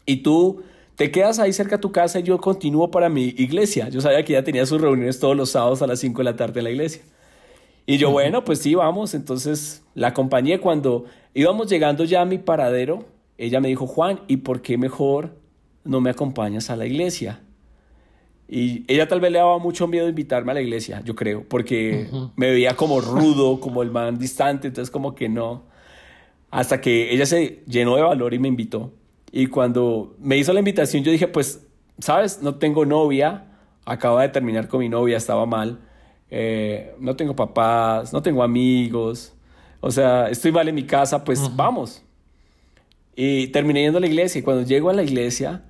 [0.05, 0.63] y tú
[0.95, 3.87] te quedas ahí cerca de tu casa y yo continúo para mi iglesia.
[3.89, 6.35] Yo sabía que ella tenía sus reuniones todos los sábados a las 5 de la
[6.35, 7.03] tarde en la iglesia.
[7.85, 9.13] Y yo, bueno, pues sí, vamos.
[9.13, 13.05] Entonces la acompañé cuando íbamos llegando ya a mi paradero.
[13.37, 15.35] Ella me dijo, Juan, ¿y por qué mejor
[15.83, 17.41] no me acompañas a la iglesia?
[18.49, 22.09] Y ella tal vez le daba mucho miedo invitarme a la iglesia, yo creo, porque
[22.37, 25.63] me veía como rudo, como el man distante, entonces como que no.
[26.49, 28.93] Hasta que ella se llenó de valor y me invitó.
[29.33, 31.67] Y cuando me hizo la invitación, yo dije, pues,
[31.99, 32.41] ¿sabes?
[32.41, 33.47] No tengo novia,
[33.85, 35.79] acabo de terminar con mi novia, estaba mal,
[36.29, 39.33] eh, no tengo papás, no tengo amigos,
[39.81, 42.01] o sea, estoy mal en mi casa, pues vamos.
[43.15, 45.63] Y terminé yendo a la iglesia y cuando llego a la iglesia,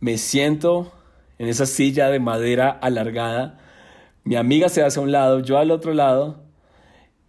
[0.00, 0.92] me siento
[1.40, 3.58] en esa silla de madera alargada,
[4.24, 6.42] mi amiga se hace a un lado, yo al otro lado,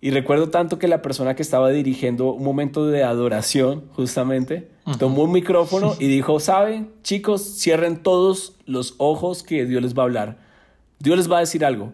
[0.02, 5.24] y recuerdo tanto que la persona que estaba dirigiendo un momento de adoración, justamente, tomó
[5.24, 10.06] un micrófono y dijo, saben, chicos, cierren todos los ojos que Dios les va a
[10.08, 10.38] hablar.
[11.00, 11.94] Dios les va a decir algo.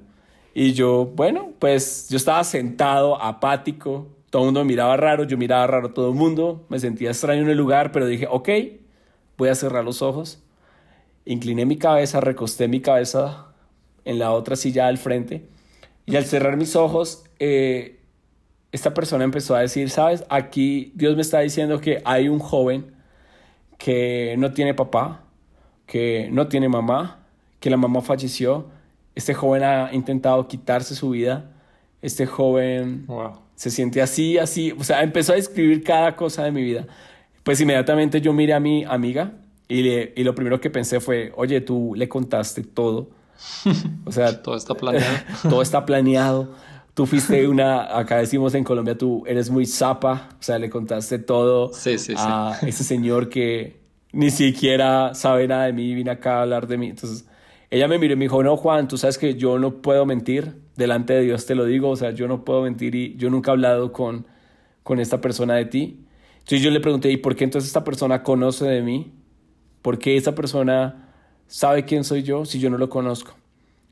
[0.56, 5.38] Y yo, bueno, pues yo estaba sentado, apático, todo el mundo me miraba raro, yo
[5.38, 8.50] miraba raro a todo el mundo, me sentía extraño en el lugar, pero dije, ok,
[9.38, 10.42] voy a cerrar los ojos.
[11.28, 13.54] Incliné mi cabeza, recosté mi cabeza
[14.06, 15.46] en la otra silla al frente
[16.08, 18.00] y al cerrar mis ojos, eh,
[18.72, 22.94] esta persona empezó a decir, sabes, aquí Dios me está diciendo que hay un joven
[23.78, 25.26] que no tiene papá,
[25.86, 27.26] que no tiene mamá,
[27.60, 28.68] que la mamá falleció.
[29.16, 31.52] Este joven ha intentado quitarse su vida.
[32.02, 33.06] Este joven
[33.56, 34.72] se siente así, así.
[34.80, 36.88] O sea, empezó a describir cada cosa de mi vida.
[37.44, 39.34] Pues inmediatamente yo miré a mi amiga
[39.68, 39.80] y,
[40.20, 43.10] y lo primero que pensé fue, oye, tú le contaste todo.
[44.06, 45.18] O sea, todo está planeado.
[45.50, 46.50] todo está planeado
[46.98, 51.20] tú fuiste una, acá decimos en Colombia, tú eres muy zapa, o sea, le contaste
[51.20, 51.70] todo
[52.18, 53.80] a ese señor que
[54.14, 56.88] ni siquiera sabe nada de mí, vine acá a hablar de mí.
[56.88, 57.28] Entonces,
[57.70, 60.56] ella me miró y me dijo, no, Juan, tú sabes que yo no puedo mentir,
[60.76, 63.52] delante de Dios te lo digo, o sea, yo no puedo mentir y yo nunca
[63.52, 64.26] he hablado con,
[64.82, 66.04] con esta persona de ti.
[66.40, 69.14] Entonces yo le pregunté, ¿y por qué entonces esta persona conoce de mí?
[69.88, 71.14] ¿Por qué esa persona
[71.48, 73.38] sabe quién soy yo si yo no lo conozco?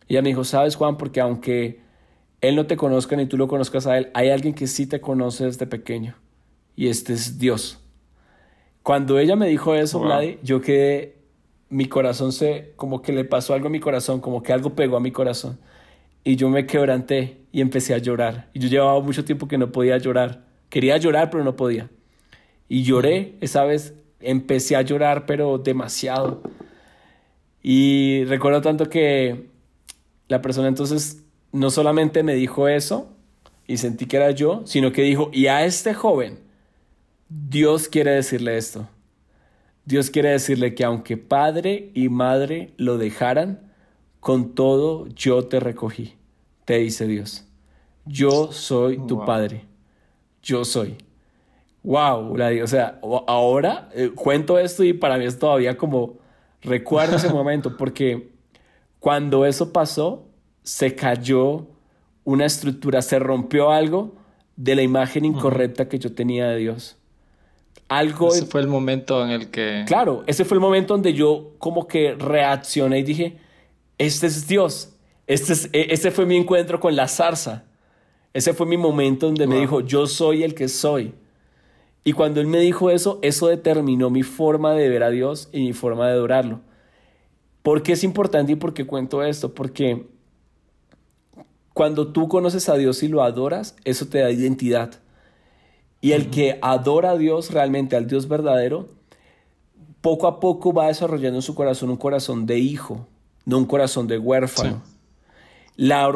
[0.09, 1.79] ella me dijo, sabes Juan, porque aunque
[2.41, 4.99] él no te conozca ni tú lo conozcas a Él, hay alguien que sí te
[4.99, 6.17] conoce desde pequeño
[6.75, 7.79] y este es Dios.
[8.83, 10.03] Cuando ella me dijo eso,
[10.43, 11.15] yo quedé,
[11.69, 14.97] mi corazón se, como que le pasó algo a mi corazón, como que algo pegó
[14.97, 15.59] a mi corazón.
[16.25, 18.49] Y yo me quebranté y empecé a llorar.
[18.51, 20.43] Y yo llevaba mucho tiempo que no podía llorar.
[20.67, 21.89] Quería llorar, pero no podía.
[22.67, 26.41] Y lloré, esa vez empecé a llorar, pero demasiado.
[27.61, 29.49] Y recuerdo tanto que
[30.27, 33.09] la persona entonces no solamente me dijo eso
[33.67, 36.39] y sentí que era yo, sino que dijo, y a este joven,
[37.29, 38.87] Dios quiere decirle esto.
[39.85, 43.71] Dios quiere decirle que aunque padre y madre lo dejaran,
[44.19, 46.15] con todo yo te recogí,
[46.65, 47.45] te dice Dios.
[48.05, 49.65] Yo soy tu padre.
[50.41, 50.95] Yo soy.
[51.85, 56.17] Wow, o sea, ahora eh, cuento esto y para mí es todavía como
[56.63, 58.31] recuerdo ese momento porque
[58.99, 60.25] cuando eso pasó,
[60.63, 61.67] se cayó
[62.23, 64.15] una estructura, se rompió algo
[64.55, 66.97] de la imagen incorrecta que yo tenía de Dios.
[67.87, 68.29] Algo...
[68.29, 69.83] Ese fue el momento en el que...
[69.85, 73.37] Claro, ese fue el momento donde yo como que reaccioné y dije,
[73.99, 74.95] este es Dios.
[75.27, 77.65] Este, es, e, este fue mi encuentro con la zarza.
[78.33, 81.13] Ese fue mi momento donde me dijo, yo soy el que soy.
[82.07, 85.61] Y cuando él me dijo eso, eso determinó mi forma de ver a Dios y
[85.61, 86.61] mi forma de adorarlo.
[87.63, 89.55] ¿Por qué es importante y por qué cuento esto?
[89.55, 90.07] Porque
[91.73, 94.99] cuando tú conoces a Dios y lo adoras, eso te da identidad.
[95.99, 98.87] Y el que adora a Dios realmente, al Dios verdadero,
[100.01, 103.07] poco a poco va desarrollando en su corazón un corazón de hijo,
[103.45, 104.83] no un corazón de huérfano.
[105.75, 106.07] La,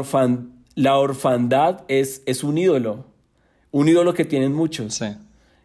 [0.76, 3.06] la, orfandad es, es un ídolo,
[3.72, 5.02] un ídolo que tienen muchos.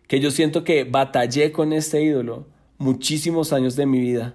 [0.07, 2.47] Que yo siento que batallé con este ídolo
[2.79, 4.35] muchísimos años de mi vida.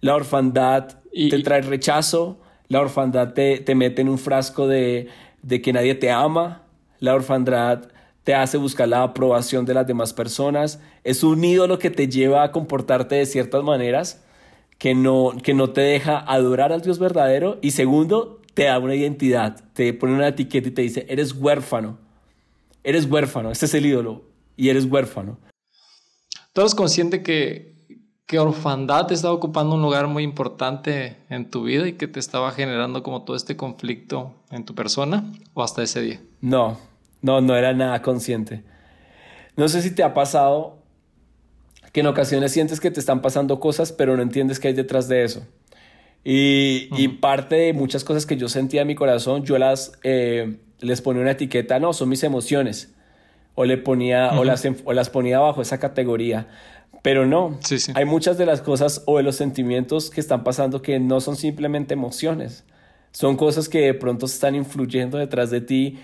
[0.00, 2.38] La orfandad te trae rechazo,
[2.68, 5.08] la orfandad te, te mete en un frasco de,
[5.42, 6.62] de que nadie te ama.
[7.00, 7.88] La orfandad
[8.24, 10.80] te hace buscar la aprobación de las demás personas.
[11.04, 14.22] Es un ídolo que te lleva a comportarte de ciertas maneras
[14.78, 17.58] que no, que no te deja adorar al Dios verdadero.
[17.62, 21.98] Y segundo, te da una identidad, te pone una etiqueta y te dice, eres huérfano.
[22.84, 25.38] Eres huérfano, este es el ídolo y eres huérfano.
[26.52, 27.76] ¿Tú eres consciente que
[28.26, 32.50] que orfandad estaba ocupando un lugar muy importante en tu vida y que te estaba
[32.50, 36.20] generando como todo este conflicto en tu persona o hasta ese día?
[36.40, 36.76] No,
[37.22, 38.64] no, no era nada consciente.
[39.56, 40.82] No sé si te ha pasado
[41.92, 45.06] que en ocasiones sientes que te están pasando cosas, pero no entiendes qué hay detrás
[45.06, 45.46] de eso.
[46.24, 50.58] Y, y parte de muchas cosas que yo sentía en mi corazón, yo las eh,
[50.80, 52.95] les ponía una etiqueta, no, son mis emociones.
[53.56, 56.46] O, le ponía, o, las, o las ponía bajo esa categoría.
[57.02, 57.58] Pero no,
[57.94, 61.36] hay muchas de las cosas o de los sentimientos que están pasando que no son
[61.36, 62.64] simplemente emociones.
[63.12, 65.98] Son cosas que de pronto están influyendo detrás de ti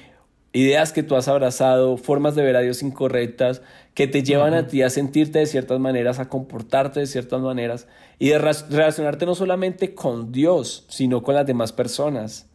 [0.52, 3.62] ideas que tú has abrazado, formas de ver a Dios incorrectas,
[3.94, 7.86] que te llevan a ti a sentirte de ciertas maneras, a comportarte de ciertas maneras
[8.18, 12.46] y de relacionarte no solamente con Dios, sino con las demás personas.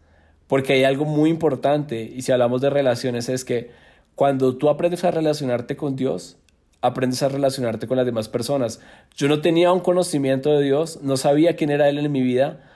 [0.47, 3.71] Porque hay algo muy importante, y si hablamos de relaciones, es que
[4.17, 6.37] cuando tú aprendes a relacionarte con Dios,
[6.81, 8.81] aprendes a relacionarte con las demás personas.
[9.15, 12.67] Yo no tenía un conocimiento de Dios, no sabía quién era Él en mi vida,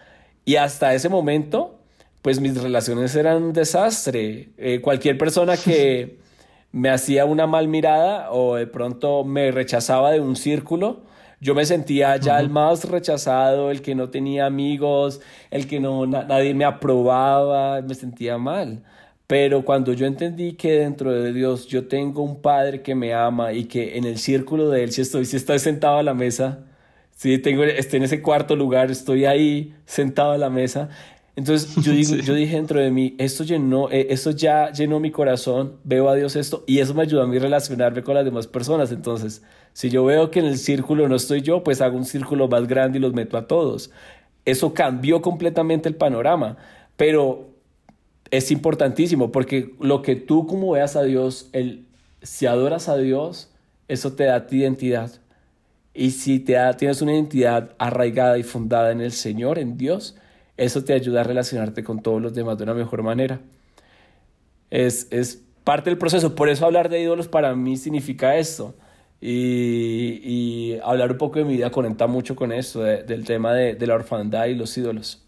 [0.45, 1.79] y hasta ese momento,
[2.21, 4.49] pues mis relaciones eran un desastre.
[4.59, 6.19] Eh, cualquier persona que
[6.71, 11.01] me hacía una mal mirada o de pronto me rechazaba de un círculo,
[11.39, 16.05] yo me sentía ya el más rechazado, el que no tenía amigos, el que no
[16.05, 18.83] nadie me aprobaba, me sentía mal.
[19.31, 23.53] Pero cuando yo entendí que dentro de Dios yo tengo un Padre que me ama
[23.53, 26.65] y que en el círculo de Él, si estoy, si estoy sentado a la mesa,
[27.15, 30.89] si tengo, estoy en ese cuarto lugar, estoy ahí sentado a la mesa,
[31.37, 35.11] entonces yo, digo, yo dije dentro de mí, esto, llenó, eh, esto ya llenó mi
[35.11, 38.47] corazón, veo a Dios esto y eso me ayudó a mí relacionarme con las demás
[38.47, 38.91] personas.
[38.91, 42.49] Entonces, si yo veo que en el círculo no estoy yo, pues hago un círculo
[42.49, 43.91] más grande y los meto a todos.
[44.43, 46.57] Eso cambió completamente el panorama,
[46.97, 47.50] pero
[48.31, 51.85] es importantísimo porque lo que tú como veas a Dios, el,
[52.21, 53.51] si adoras a Dios,
[53.87, 55.11] eso te da tu identidad.
[55.93, 60.15] Y si te tienes una identidad arraigada y fundada en el Señor, en Dios,
[60.55, 63.41] eso te ayuda a relacionarte con todos los demás de una mejor manera.
[64.69, 66.33] Es, es parte del proceso.
[66.35, 68.73] Por eso hablar de ídolos para mí significa esto.
[69.19, 73.75] Y, y hablar un poco de mi vida conecta mucho con eso, del tema de,
[73.75, 75.23] de, la orfandad y los ídolos.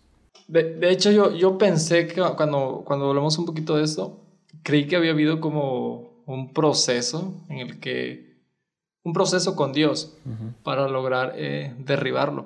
[0.54, 4.20] De, de, hecho, yo, yo pensé que cuando, cuando hablamos un poquito de esto,
[4.62, 8.38] creí que había habido como un proceso en el que,
[9.04, 10.14] un proceso con Dios
[10.62, 12.46] para lograr eh, derribarlo.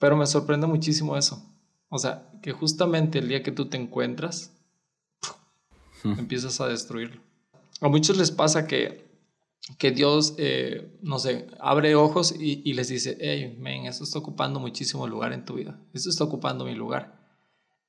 [0.00, 1.40] Pero me sorprende muchísimo eso.
[1.88, 4.52] O sea, que justamente el día que tú te encuentras,
[6.02, 7.20] empiezas a destruirlo.
[7.80, 9.06] A muchos les pasa que,
[9.78, 14.58] que Dios, eh, no sé, abre ojos y, les dice, hey, men, esto está ocupando
[14.58, 17.15] muchísimo lugar en tu vida, esto está ocupando mi lugar.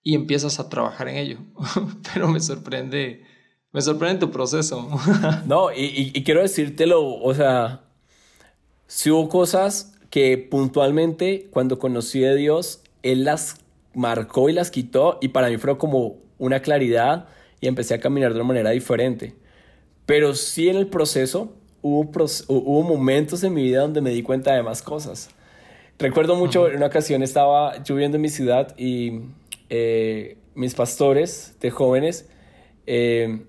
[0.08, 1.38] Y empiezas a trabajar en ello.
[2.14, 3.26] Pero me sorprende,
[3.74, 4.88] me sorprende tu proceso.
[5.46, 7.82] no, y, y quiero decírtelo, o sea,
[8.88, 13.58] si hubo cosas que puntualmente cuando conocí a Dios, Él las
[13.94, 17.28] marcó y las quitó y para mí fue como una claridad
[17.60, 19.36] y empecé a caminar de una manera diferente.
[20.06, 21.52] Pero sí en el proceso
[21.82, 22.10] hubo,
[22.48, 25.32] hubo momentos en mi vida donde me di cuenta de más cosas.
[26.00, 29.24] Recuerdo mucho, en una ocasión estaba lloviendo en mi ciudad y
[29.70, 32.30] eh, mis pastores de jóvenes,
[32.86, 33.42] eh,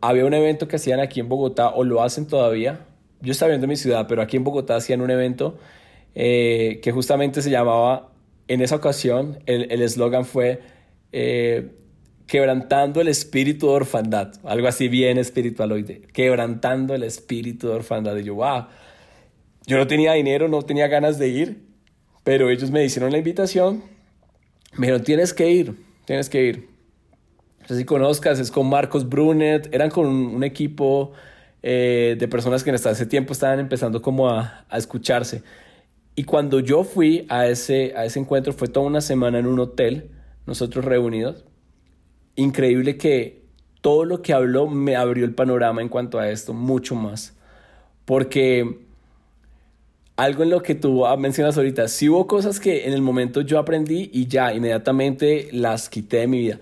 [0.00, 2.86] había un evento que hacían aquí en Bogotá, o lo hacen todavía.
[3.20, 5.58] Yo estaba viendo en mi ciudad, pero aquí en Bogotá hacían un evento
[6.14, 8.12] eh, que justamente se llamaba
[8.46, 10.62] en esa ocasión el eslogan fue
[12.26, 18.16] quebrantando el espíritu de orfandad, algo así bien espiritualoide, quebrantando el espíritu de orfandad.
[18.16, 18.66] Y yo, wow,
[19.66, 21.62] yo no tenía dinero, no tenía ganas de ir,
[22.24, 23.82] pero ellos me hicieron la invitación,
[24.76, 26.68] dijeron, tienes que ir, tienes que ir.
[27.60, 31.12] No sé si conozcas, es con Marcos Brunet, eran con un, equipo
[31.62, 35.42] eh, de personas que hasta ese tiempo estaban empezando como a, a escucharse.
[36.14, 39.60] Y cuando yo fui a ese, a ese encuentro, fue toda una semana en un
[39.60, 40.10] hotel,
[40.46, 41.44] nosotros reunidos.
[42.34, 43.44] Increíble que
[43.80, 47.36] todo lo que habló me abrió el panorama en cuanto a esto, mucho más.
[48.04, 48.87] Porque
[50.18, 53.60] algo en lo que tú mencionas ahorita, sí hubo cosas que en el momento yo
[53.60, 56.58] aprendí y ya inmediatamente las quité de mi vida.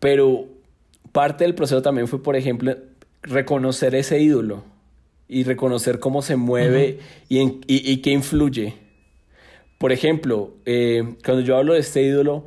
[0.00, 0.46] Pero
[1.12, 2.74] parte del proceso también fue, por ejemplo,
[3.20, 4.64] reconocer ese ídolo
[5.28, 6.98] y reconocer cómo se mueve
[7.28, 8.74] y, en, y, qué influye.
[9.76, 12.46] Por ejemplo, eh, cuando yo hablo de este ídolo,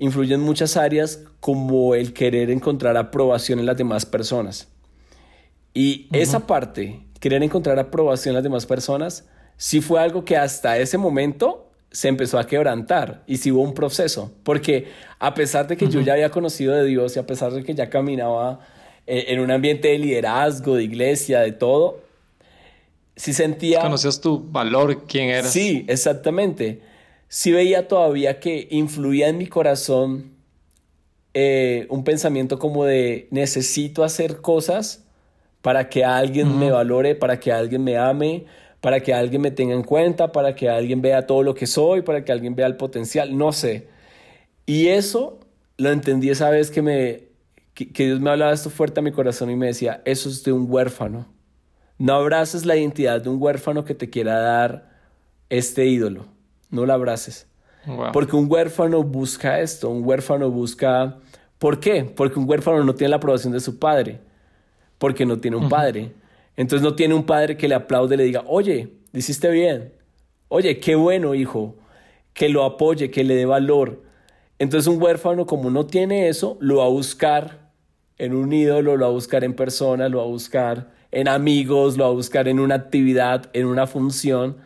[0.00, 4.66] influye en muchas áreas como el querer encontrar aprobación en las demás personas.
[5.74, 9.28] Y esa parte, querer encontrar aprobación en las demás personas,
[9.60, 13.74] sí fue algo que hasta ese momento se empezó a quebrantar y sí hubo un
[13.74, 14.86] proceso, porque
[15.18, 17.74] a pesar de que yo ya había conocido de Dios y a pesar de que
[17.74, 18.60] ya caminaba
[19.06, 22.00] eh, en un ambiente de liderazgo, de iglesia, de todo,
[23.16, 23.82] si sentía...
[23.82, 25.52] Conocías tu valor, quién eras.
[25.52, 26.80] Sí, exactamente.
[27.28, 30.32] Sí veía todavía que influía en mi corazón
[31.34, 35.04] eh, un pensamiento como de necesito hacer cosas
[35.60, 38.46] para que alguien me valore, para que alguien me ame,
[38.80, 42.02] para que alguien me tenga en cuenta, para que alguien vea todo lo que soy,
[42.02, 43.88] para que alguien vea el potencial, no sé.
[44.66, 45.40] Y eso
[45.76, 47.28] lo entendí esa vez que, me,
[47.74, 50.44] que, que Dios me hablaba esto fuerte a mi corazón y me decía, eso es
[50.44, 51.26] de un huérfano.
[51.98, 54.90] No abraces la identidad de un huérfano que te quiera dar
[55.50, 56.26] este ídolo.
[56.70, 57.46] No la abraces.
[58.12, 61.18] Porque un huérfano busca esto, un huérfano busca...
[61.58, 62.04] ¿Por qué?
[62.04, 64.20] Porque un huérfano no tiene la aprobación de su padre.
[64.98, 66.12] porque no tiene un padre.
[66.60, 69.94] Entonces no tiene un padre que le aplaude y le diga, oye, hiciste bien,
[70.48, 71.76] oye, qué bueno hijo,
[72.34, 74.02] que lo apoye, que le dé valor.
[74.58, 77.70] Entonces un huérfano como no tiene eso, lo va a buscar
[78.18, 81.96] en un ídolo, lo va a buscar en persona, lo va a buscar en amigos,
[81.96, 84.58] lo va a buscar en una actividad, en una función.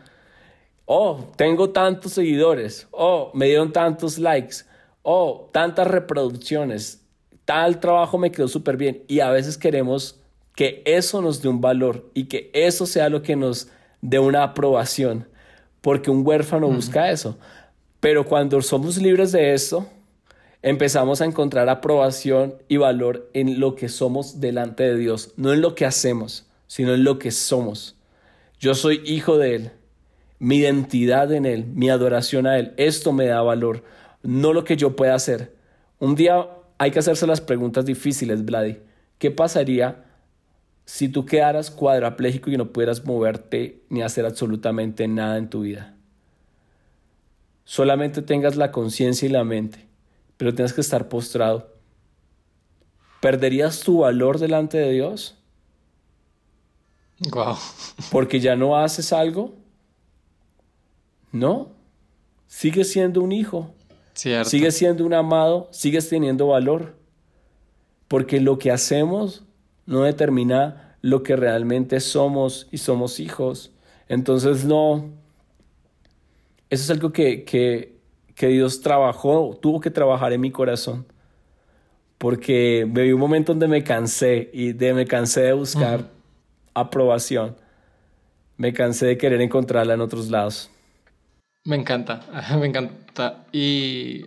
[0.83, 2.89] Oh, tengo tantos seguidores.
[2.91, 4.65] Oh, me dieron tantos likes.
[5.01, 7.05] Oh, tantas reproducciones.
[7.45, 9.03] Tal trabajo me quedó súper bien.
[9.07, 10.19] Y a veces queremos
[10.55, 13.67] que eso nos dé un valor y que eso sea lo que nos
[14.01, 15.27] dé una aprobación.
[15.81, 17.37] Porque un huérfano busca eso.
[17.99, 19.87] Pero cuando somos libres de eso,
[20.61, 25.61] empezamos a encontrar aprobación y valor en lo que somos delante de Dios, no en
[25.61, 27.95] lo que hacemos, sino en lo que somos.
[28.59, 29.71] Yo soy hijo de Él,
[30.39, 33.83] mi identidad en Él, mi adoración a Él, esto me da valor,
[34.23, 35.53] no lo que yo pueda hacer.
[35.99, 36.47] Un día
[36.77, 38.79] hay que hacerse las preguntas difíciles, Vladi.
[39.19, 40.04] ¿Qué pasaría
[40.85, 45.95] si tú quedaras cuadraplégico y no pudieras moverte ni hacer absolutamente nada en tu vida?
[47.63, 49.85] Solamente tengas la conciencia y la mente
[50.37, 51.73] pero tienes que estar postrado.
[53.21, 55.35] ¿Perderías tu valor delante de Dios?
[57.31, 57.55] Wow.
[58.11, 59.55] Porque ya no haces algo.
[61.31, 61.71] No.
[62.47, 63.73] Sigues siendo un hijo.
[64.13, 64.49] Cierto.
[64.49, 66.95] Sigues siendo un amado, sigues teniendo valor.
[68.07, 69.44] Porque lo que hacemos
[69.85, 73.71] no determina lo que realmente somos y somos hijos.
[74.07, 75.11] Entonces no.
[76.69, 77.95] Eso es algo que, que
[78.35, 81.07] que Dios trabajó, tuvo que trabajar en mi corazón.
[82.17, 86.09] Porque me vi un momento donde me cansé y de, me cansé de buscar
[86.73, 87.55] aprobación.
[88.57, 90.69] Me cansé de querer encontrarla en otros lados.
[91.63, 92.21] Me encanta,
[92.59, 93.45] me encanta.
[93.51, 94.25] Y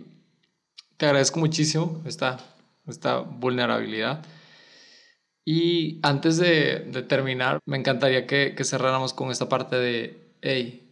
[0.97, 2.37] te agradezco muchísimo esta,
[2.87, 4.23] esta vulnerabilidad.
[5.51, 10.87] Y antes de, de terminar, me encantaría que, que cerráramos con esta parte de, hey,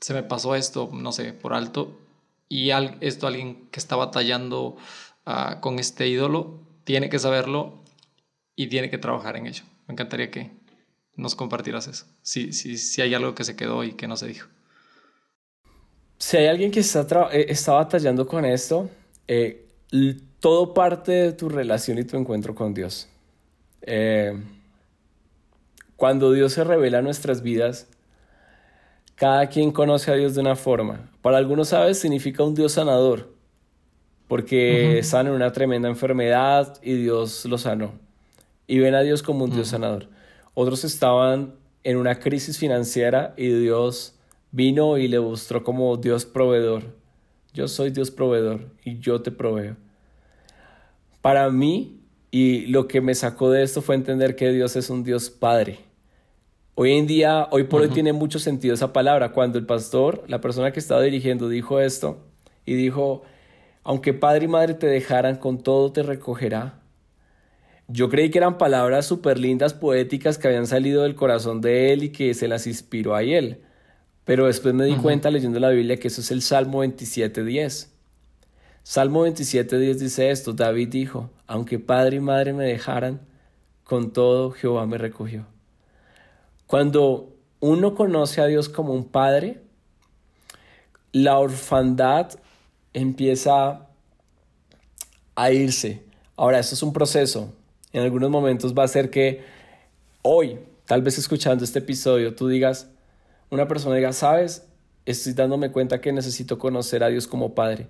[0.00, 2.00] se me pasó esto, no sé, por alto,
[2.48, 2.70] y
[3.02, 4.78] esto alguien que está batallando
[5.26, 7.82] ah, con este ídolo tiene que saberlo
[8.56, 9.64] y tiene que trabajar en ello.
[9.88, 10.52] Me encantaría que
[11.14, 14.28] nos compartieras eso, si, si, si hay algo que se quedó y que no se
[14.28, 14.48] dijo.
[16.16, 18.88] Si hay alguien que está, eh, está batallando con esto,
[19.26, 19.68] eh,
[20.40, 23.06] todo parte de tu relación y tu encuentro con Dios.
[23.82, 24.32] Eh,
[25.96, 27.88] cuando Dios se revela en nuestras vidas,
[29.14, 31.10] cada quien conoce a Dios de una forma.
[31.22, 31.98] Para algunos, ¿sabes?
[31.98, 33.34] Significa un Dios sanador,
[34.28, 37.92] porque están en una tremenda enfermedad y Dios los sanó.
[38.66, 40.08] Y ven a Dios como un Dios sanador.
[40.54, 44.14] Otros estaban en una crisis financiera y Dios
[44.52, 46.84] vino y le mostró como Dios proveedor.
[47.54, 49.76] Yo soy Dios proveedor y yo te proveo.
[51.22, 51.97] Para mí,
[52.30, 55.78] y lo que me sacó de esto fue entender que Dios es un Dios Padre.
[56.74, 59.32] Hoy en día, hoy por hoy tiene mucho sentido esa palabra.
[59.32, 62.18] Cuando el pastor, la persona que estaba dirigiendo, dijo esto
[62.64, 63.22] y dijo,
[63.82, 66.80] aunque padre y madre te dejaran, con todo te recogerá.
[67.88, 72.04] Yo creí que eran palabras súper lindas, poéticas, que habían salido del corazón de él
[72.04, 73.62] y que se las inspiró a él.
[74.24, 77.88] Pero después me di cuenta leyendo la Biblia que eso es el Salmo 27.10.
[78.82, 83.20] Salmo 27.10 dice esto, David dijo, aunque padre y madre me dejaran,
[83.82, 85.46] con todo Jehová me recogió.
[86.66, 89.62] Cuando uno conoce a Dios como un padre,
[91.10, 92.38] la orfandad
[92.92, 93.86] empieza
[95.34, 96.04] a irse.
[96.36, 97.52] Ahora, esto es un proceso.
[97.94, 99.42] En algunos momentos va a ser que
[100.20, 102.90] hoy, tal vez escuchando este episodio, tú digas,
[103.48, 104.66] una persona diga, sabes,
[105.06, 107.88] estoy dándome cuenta que necesito conocer a Dios como Padre.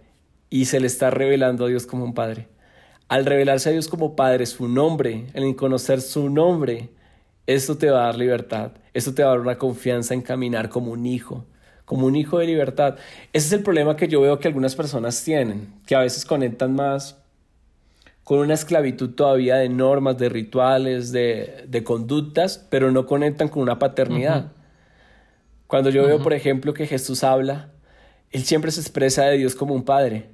[0.48, 2.46] Y se le está revelando a Dios como un Padre.
[3.08, 6.90] Al revelarse a Dios como Padre, su nombre, el conocer su nombre,
[7.46, 10.68] esto te va a dar libertad, esto te va a dar una confianza en caminar
[10.68, 11.46] como un hijo,
[11.86, 12.96] como un hijo de libertad.
[13.32, 16.74] Ese es el problema que yo veo que algunas personas tienen, que a veces conectan
[16.74, 17.16] más
[18.24, 23.78] con una esclavitud todavía de normas, de rituales, de, conductas, pero no conectan con una
[23.78, 24.52] paternidad.
[25.66, 27.70] Cuando yo veo, por ejemplo, que Jesús habla,
[28.30, 30.26] Él siempre se expresa de Dios como un padre.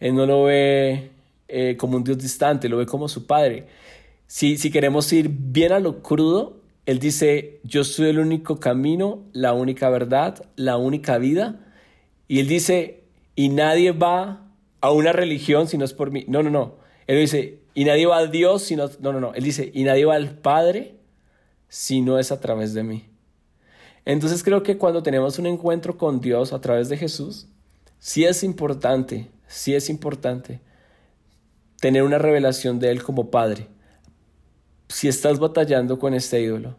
[0.00, 1.15] Él no lo ve
[1.48, 3.66] eh, como un Dios distante, lo ve como su padre.
[4.26, 9.22] Si, si queremos ir bien a lo crudo, Él dice, yo soy el único camino,
[9.32, 11.60] la única verdad, la única vida.
[12.28, 13.04] Y Él dice,
[13.36, 16.24] y nadie va a una religión si no es por mí.
[16.28, 16.76] No, no, no.
[17.06, 18.90] Él dice, y nadie va a Dios si no...
[19.00, 19.34] No, no, no.
[19.34, 20.96] Él dice, y nadie va al Padre
[21.68, 23.04] si no es a través de mí.
[24.04, 27.48] Entonces creo que cuando tenemos un encuentro con Dios a través de Jesús,
[27.98, 30.60] sí es importante, sí es importante
[31.80, 33.68] tener una revelación de Él como Padre
[34.88, 36.76] si estás batallando con este ídolo,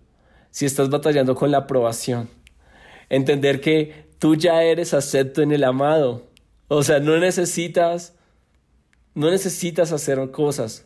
[0.52, 2.30] si estás batallando con la aprobación,
[3.10, 6.28] entender que tú ya eres acepto en el amado.
[6.68, 8.16] O sea, no necesitas,
[9.14, 10.86] no necesitas hacer cosas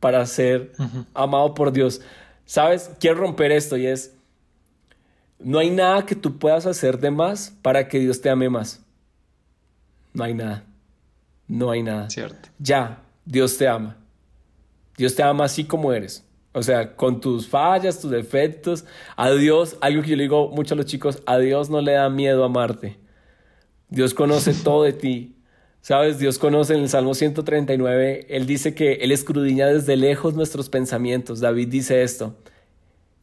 [0.00, 0.72] para ser
[1.14, 2.00] amado por Dios.
[2.44, 2.90] ¿Sabes?
[2.98, 4.14] Quiero romper esto y es,
[5.38, 8.80] no hay nada que tú puedas hacer de más para que Dios te ame más.
[10.12, 10.64] No hay nada.
[11.46, 12.10] No hay nada.
[12.10, 12.48] Cierto.
[12.58, 13.96] Ya, Dios te ama.
[14.96, 16.26] Dios te ama así como eres.
[16.52, 18.84] O sea, con tus fallas, tus defectos.
[19.16, 21.92] A Dios, algo que yo le digo mucho a los chicos, a Dios no le
[21.92, 22.98] da miedo amarte.
[23.88, 25.36] Dios conoce todo de ti.
[25.80, 30.68] Sabes, Dios conoce en el Salmo 139, Él dice que Él escudriña desde lejos nuestros
[30.68, 31.40] pensamientos.
[31.40, 32.36] David dice esto.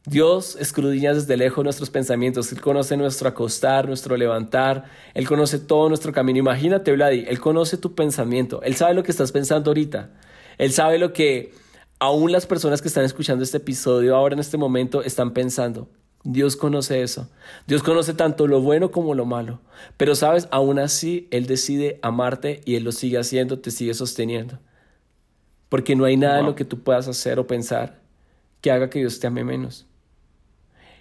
[0.08, 2.50] Dios escudriña desde lejos nuestros pensamientos.
[2.50, 4.84] Él conoce nuestro acostar, nuestro levantar.
[5.12, 6.38] Él conoce todo nuestro camino.
[6.38, 8.62] Imagínate, Vladi, Él conoce tu pensamiento.
[8.62, 10.10] Él sabe lo que estás pensando ahorita.
[10.56, 11.52] Él sabe lo que
[11.98, 15.90] aún las personas que están escuchando este episodio ahora en este momento están pensando.
[16.24, 17.28] Dios conoce eso.
[17.66, 19.60] Dios conoce tanto lo bueno como lo malo.
[19.98, 24.58] Pero sabes, aún así, Él decide amarte y Él lo sigue haciendo, te sigue sosteniendo.
[25.68, 28.00] Porque no hay nada en lo que tú puedas hacer o pensar
[28.62, 29.87] que haga que Dios te ame menos.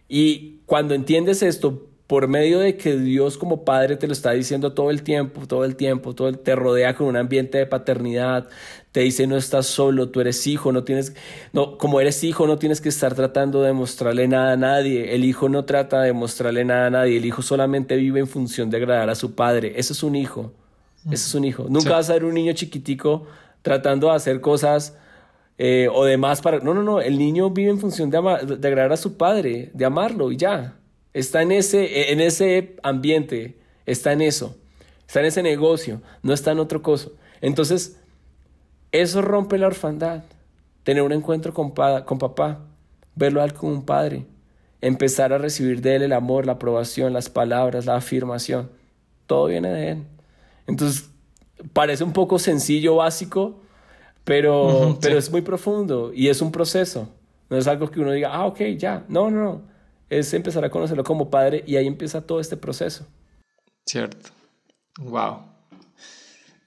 [0.07, 4.71] Y cuando entiendes esto, por medio de que Dios como Padre te lo está diciendo
[4.71, 8.47] todo el tiempo, todo el tiempo, todo te rodea con un ambiente de paternidad,
[8.93, 11.13] te dice no estás solo, tú eres hijo, no tienes,
[11.51, 15.25] no, como eres hijo no tienes que estar tratando de mostrarle nada a nadie, el
[15.25, 18.77] hijo no trata de mostrarle nada a nadie, el hijo solamente vive en función de
[18.77, 20.53] agradar a su padre, eso es un hijo,
[21.11, 23.27] eso es un hijo, nunca vas a ver un niño chiquitico
[23.61, 24.97] tratando de hacer cosas
[25.57, 28.19] eh, o demás para, no, no, no, el niño vive en función de,
[28.57, 30.77] de agradar a su padre, de amarlo y ya.
[31.13, 34.55] Está en ese, en ese ambiente, está en eso,
[35.07, 37.09] está en ese negocio, no está en otro cosa.
[37.41, 37.97] Entonces,
[38.91, 40.23] eso rompe la orfandad.
[40.83, 42.59] Tener un encuentro con, con papá,
[43.15, 44.25] verlo a él como un padre,
[44.79, 48.69] empezar a recibir de él el amor, la aprobación, las palabras, la afirmación.
[49.25, 50.03] Todo viene de él.
[50.67, 51.09] Entonces,
[51.73, 53.59] parece un poco sencillo, básico,
[54.27, 57.09] pero, pero es muy profundo y es un proceso.
[57.49, 59.05] No es algo que uno diga, ah, ok, ya.
[59.07, 59.77] No, no, no
[60.09, 63.05] es empezar a conocerlo como padre y ahí empieza todo este proceso.
[63.85, 64.29] Cierto.
[64.99, 65.39] Wow.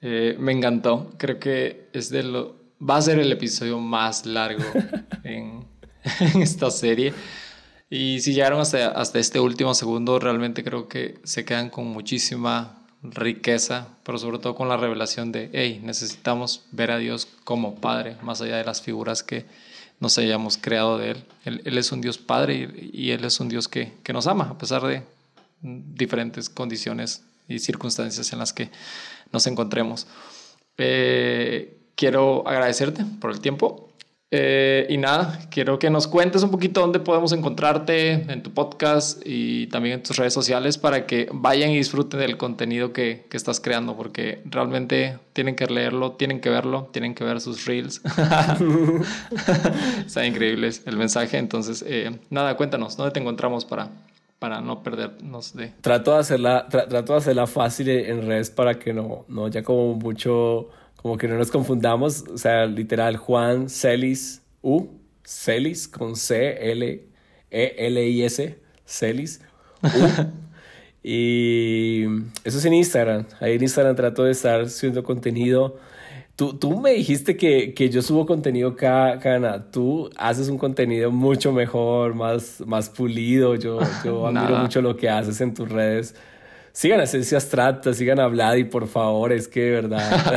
[0.01, 1.11] Eh, me encantó.
[1.17, 2.55] Creo que es de lo.
[2.81, 4.63] Va a ser el episodio más largo
[5.23, 5.65] en,
[6.41, 7.13] esta serie.
[7.89, 12.80] Y si llegaron hasta, hasta este último segundo, realmente creo que se quedan con muchísima
[13.03, 18.17] riqueza, pero sobre todo con la revelación de, hey, necesitamos ver a Dios como Padre,
[18.21, 19.45] más allá de las figuras que,
[20.01, 21.23] nos hayamos creado de Él.
[21.45, 24.81] Él, es un Dios Padre y, Él es un Dios que, nos ama, a pesar
[24.81, 25.03] de
[25.61, 28.71] diferentes condiciones y circunstancias en las que
[29.31, 30.07] nos encontremos.
[30.77, 33.90] Eh, quiero agradecerte por el tiempo
[34.33, 39.21] eh, y nada, quiero que nos cuentes un poquito dónde podemos encontrarte en tu podcast
[39.25, 43.35] y también en tus redes sociales para que vayan y disfruten del contenido que, que
[43.35, 48.01] estás creando, porque realmente tienen que leerlo, tienen que verlo, tienen que ver sus reels.
[50.05, 51.37] Está increíble el mensaje.
[51.37, 53.89] Entonces, eh, nada, cuéntanos, ¿dónde te encontramos para,
[54.39, 55.73] para no perdernos de...
[55.81, 59.95] Trato de hacerla, trato de hacerla fácil en redes para que no, no haya como
[59.95, 60.69] mucho
[61.01, 64.87] como que no nos confundamos, o sea, literal, Juan Celis U,
[65.23, 67.03] Celis con C, L,
[67.49, 69.41] E, L, I, S, Celis
[69.81, 69.87] U.
[71.03, 72.05] y
[72.43, 73.25] eso es en Instagram.
[73.39, 75.77] Ahí en Instagram trato de estar subiendo contenido.
[76.35, 81.11] Tú, tú me dijiste que, que yo subo contenido cada, cada Tú haces un contenido
[81.11, 83.55] mucho mejor, más, más pulido.
[83.55, 86.15] Yo, yo admiro mucho lo que haces en tus redes
[86.73, 90.35] sigan a Esencia Abstracta, sigan a Vladi, por favor, es que de verdad.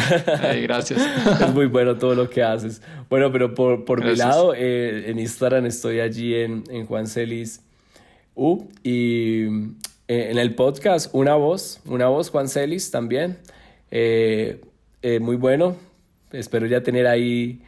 [0.62, 1.01] gracias.
[1.40, 2.82] es muy bueno todo lo que haces.
[3.09, 7.61] Bueno, pero por, por mi lado, eh, en Instagram estoy allí en, en Juan Celis
[8.35, 9.44] U y
[10.09, 13.39] eh, en el podcast Una Voz, Una Voz Juan Celis también.
[13.90, 14.61] Eh,
[15.20, 15.77] muy bueno.
[16.32, 17.61] Espero ya tener ahí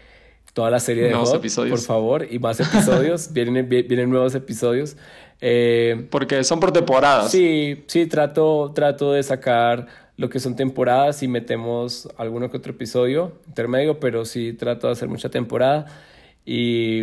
[0.57, 1.79] toda la serie de nuevos episodios.
[1.79, 3.31] por favor, y más episodios.
[3.35, 4.97] vienen, vienen nuevos episodios.
[5.41, 7.31] Eh, Porque son por temporadas.
[7.31, 9.87] Sí, sí, trato, trato de sacar
[10.17, 14.95] lo que son temporadas y metemos alguno que otro episodio intermedio, pero sí trato de
[14.95, 15.87] hacer mucha temporada.
[16.45, 17.03] Y,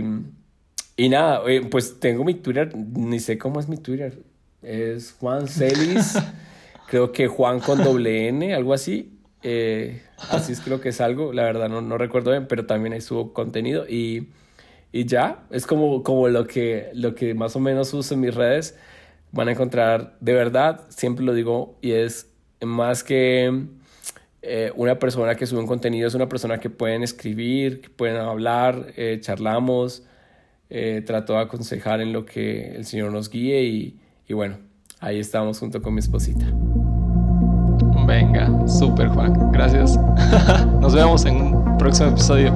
[0.98, 4.18] y nada, pues tengo mi Twitter, ni sé cómo es mi Twitter.
[4.64, 6.18] Es Juan Celis,
[6.88, 9.10] creo que Juan con doble N, algo así.
[9.44, 12.94] Eh, así es creo que es algo, la verdad no, no recuerdo bien, pero también
[12.94, 14.30] ahí subo contenido y
[14.94, 18.34] y ya, es como, como lo, que, lo que más o menos uso en mis
[18.34, 18.78] redes.
[19.32, 22.30] Van a encontrar, de verdad, siempre lo digo, y es
[22.62, 23.66] más que
[24.44, 28.18] eh, una persona que sube un contenido, es una persona que pueden escribir, que pueden
[28.18, 30.04] hablar, eh, charlamos,
[30.70, 34.60] eh, trato de aconsejar en lo que el Señor nos guíe y, y bueno,
[35.00, 36.46] ahí estamos junto con mi esposita.
[38.06, 39.98] Venga, súper Juan, gracias.
[40.80, 42.54] Nos vemos en un próximo episodio.